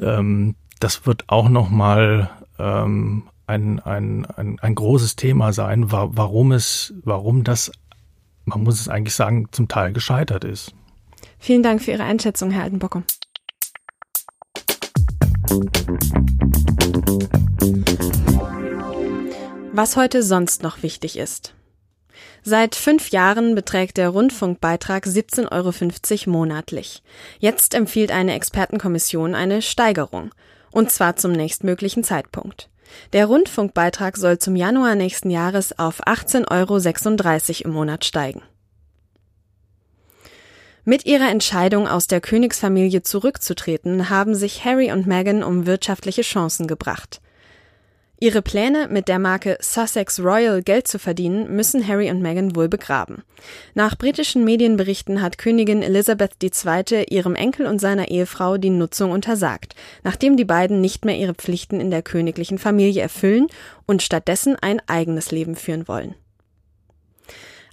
ähm, 0.00 0.56
das 0.80 1.06
wird 1.06 1.24
auch 1.28 1.48
noch 1.48 1.70
mal 1.70 2.30
ähm, 2.58 3.24
ein, 3.46 3.80
ein, 3.80 4.26
ein, 4.26 4.58
ein 4.60 4.74
großes 4.74 5.16
Thema 5.16 5.52
sein, 5.52 5.90
warum 5.90 6.52
es, 6.52 6.94
warum 7.04 7.44
das, 7.44 7.70
man 8.44 8.62
muss 8.62 8.80
es 8.80 8.88
eigentlich 8.88 9.14
sagen, 9.14 9.48
zum 9.52 9.68
Teil 9.68 9.92
gescheitert 9.92 10.44
ist. 10.44 10.74
Vielen 11.38 11.62
Dank 11.62 11.82
für 11.82 11.92
Ihre 11.92 12.04
Einschätzung, 12.04 12.50
Herr 12.50 12.62
Altenbocke. 12.64 13.02
Was 19.72 19.96
heute 19.96 20.22
sonst 20.22 20.62
noch 20.62 20.82
wichtig 20.82 21.18
ist. 21.18 21.54
Seit 22.42 22.74
fünf 22.74 23.10
Jahren 23.10 23.54
beträgt 23.54 23.96
der 23.96 24.10
Rundfunkbeitrag 24.10 25.06
17,50 25.06 25.48
Euro 26.26 26.30
monatlich. 26.30 27.02
Jetzt 27.38 27.74
empfiehlt 27.74 28.12
eine 28.12 28.34
Expertenkommission 28.34 29.34
eine 29.34 29.62
Steigerung. 29.62 30.30
Und 30.70 30.90
zwar 30.90 31.16
zum 31.16 31.32
nächstmöglichen 31.32 32.04
Zeitpunkt. 32.04 32.68
Der 33.12 33.26
Rundfunkbeitrag 33.26 34.16
soll 34.16 34.38
zum 34.38 34.56
Januar 34.56 34.94
nächsten 34.94 35.30
Jahres 35.30 35.78
auf 35.78 36.06
18,36 36.06 36.50
Euro 37.60 37.68
im 37.68 37.74
Monat 37.74 38.04
steigen. 38.04 38.42
Mit 40.86 41.06
ihrer 41.06 41.30
Entscheidung, 41.30 41.88
aus 41.88 42.08
der 42.08 42.20
Königsfamilie 42.20 43.02
zurückzutreten, 43.02 44.10
haben 44.10 44.34
sich 44.34 44.64
Harry 44.64 44.92
und 44.92 45.06
Meghan 45.06 45.42
um 45.42 45.64
wirtschaftliche 45.66 46.22
Chancen 46.22 46.66
gebracht. 46.66 47.22
Ihre 48.24 48.40
Pläne, 48.40 48.88
mit 48.88 49.08
der 49.08 49.18
Marke 49.18 49.58
Sussex 49.60 50.18
Royal 50.18 50.62
Geld 50.62 50.88
zu 50.88 50.98
verdienen, 50.98 51.54
müssen 51.54 51.86
Harry 51.86 52.10
und 52.10 52.22
Meghan 52.22 52.56
wohl 52.56 52.70
begraben. 52.70 53.22
Nach 53.74 53.98
britischen 53.98 54.44
Medienberichten 54.44 55.20
hat 55.20 55.36
Königin 55.36 55.82
Elizabeth 55.82 56.42
II. 56.42 57.04
ihrem 57.10 57.34
Enkel 57.34 57.66
und 57.66 57.82
seiner 57.82 58.08
Ehefrau 58.08 58.56
die 58.56 58.70
Nutzung 58.70 59.10
untersagt, 59.10 59.74
nachdem 60.04 60.38
die 60.38 60.46
beiden 60.46 60.80
nicht 60.80 61.04
mehr 61.04 61.18
ihre 61.18 61.34
Pflichten 61.34 61.80
in 61.80 61.90
der 61.90 62.00
königlichen 62.00 62.56
Familie 62.56 63.02
erfüllen 63.02 63.48
und 63.84 64.02
stattdessen 64.02 64.56
ein 64.58 64.80
eigenes 64.86 65.30
Leben 65.30 65.54
führen 65.54 65.86
wollen. 65.86 66.14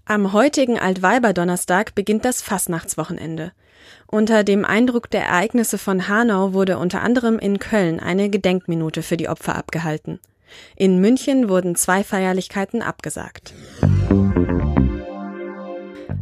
Am 0.04 0.34
heutigen 0.34 0.78
Altweiberdonnerstag 0.78 1.96
beginnt 1.96 2.26
das 2.26 2.42
Fastnachtswochenende. 2.42 3.54
Unter 4.06 4.44
dem 4.44 4.66
Eindruck 4.66 5.10
der 5.10 5.24
Ereignisse 5.24 5.78
von 5.78 6.10
Hanau 6.10 6.52
wurde 6.52 6.78
unter 6.78 7.04
anderem 7.04 7.40
in 7.40 7.58
Köln 7.58 8.02
eine 8.02 8.30
Gedenkminute 8.30 9.02
für 9.02 9.16
die 9.16 9.30
Opfer 9.30 9.56
abgehalten. 9.56 10.20
In 10.76 11.00
München 11.00 11.50
wurden 11.50 11.76
zwei 11.76 12.04
Feierlichkeiten 12.04 12.82
abgesagt. 12.82 13.54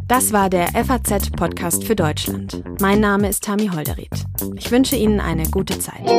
Das 0.07 0.33
war 0.33 0.49
der 0.49 0.69
FAZ-Podcast 0.69 1.83
für 1.83 1.95
Deutschland. 1.95 2.63
Mein 2.81 2.99
Name 2.99 3.29
ist 3.29 3.43
Tami 3.43 3.67
Holderried. 3.67 4.09
Ich 4.55 4.71
wünsche 4.71 4.95
Ihnen 4.95 5.19
eine 5.19 5.43
gute 5.43 5.77
Zeit. 5.77 6.09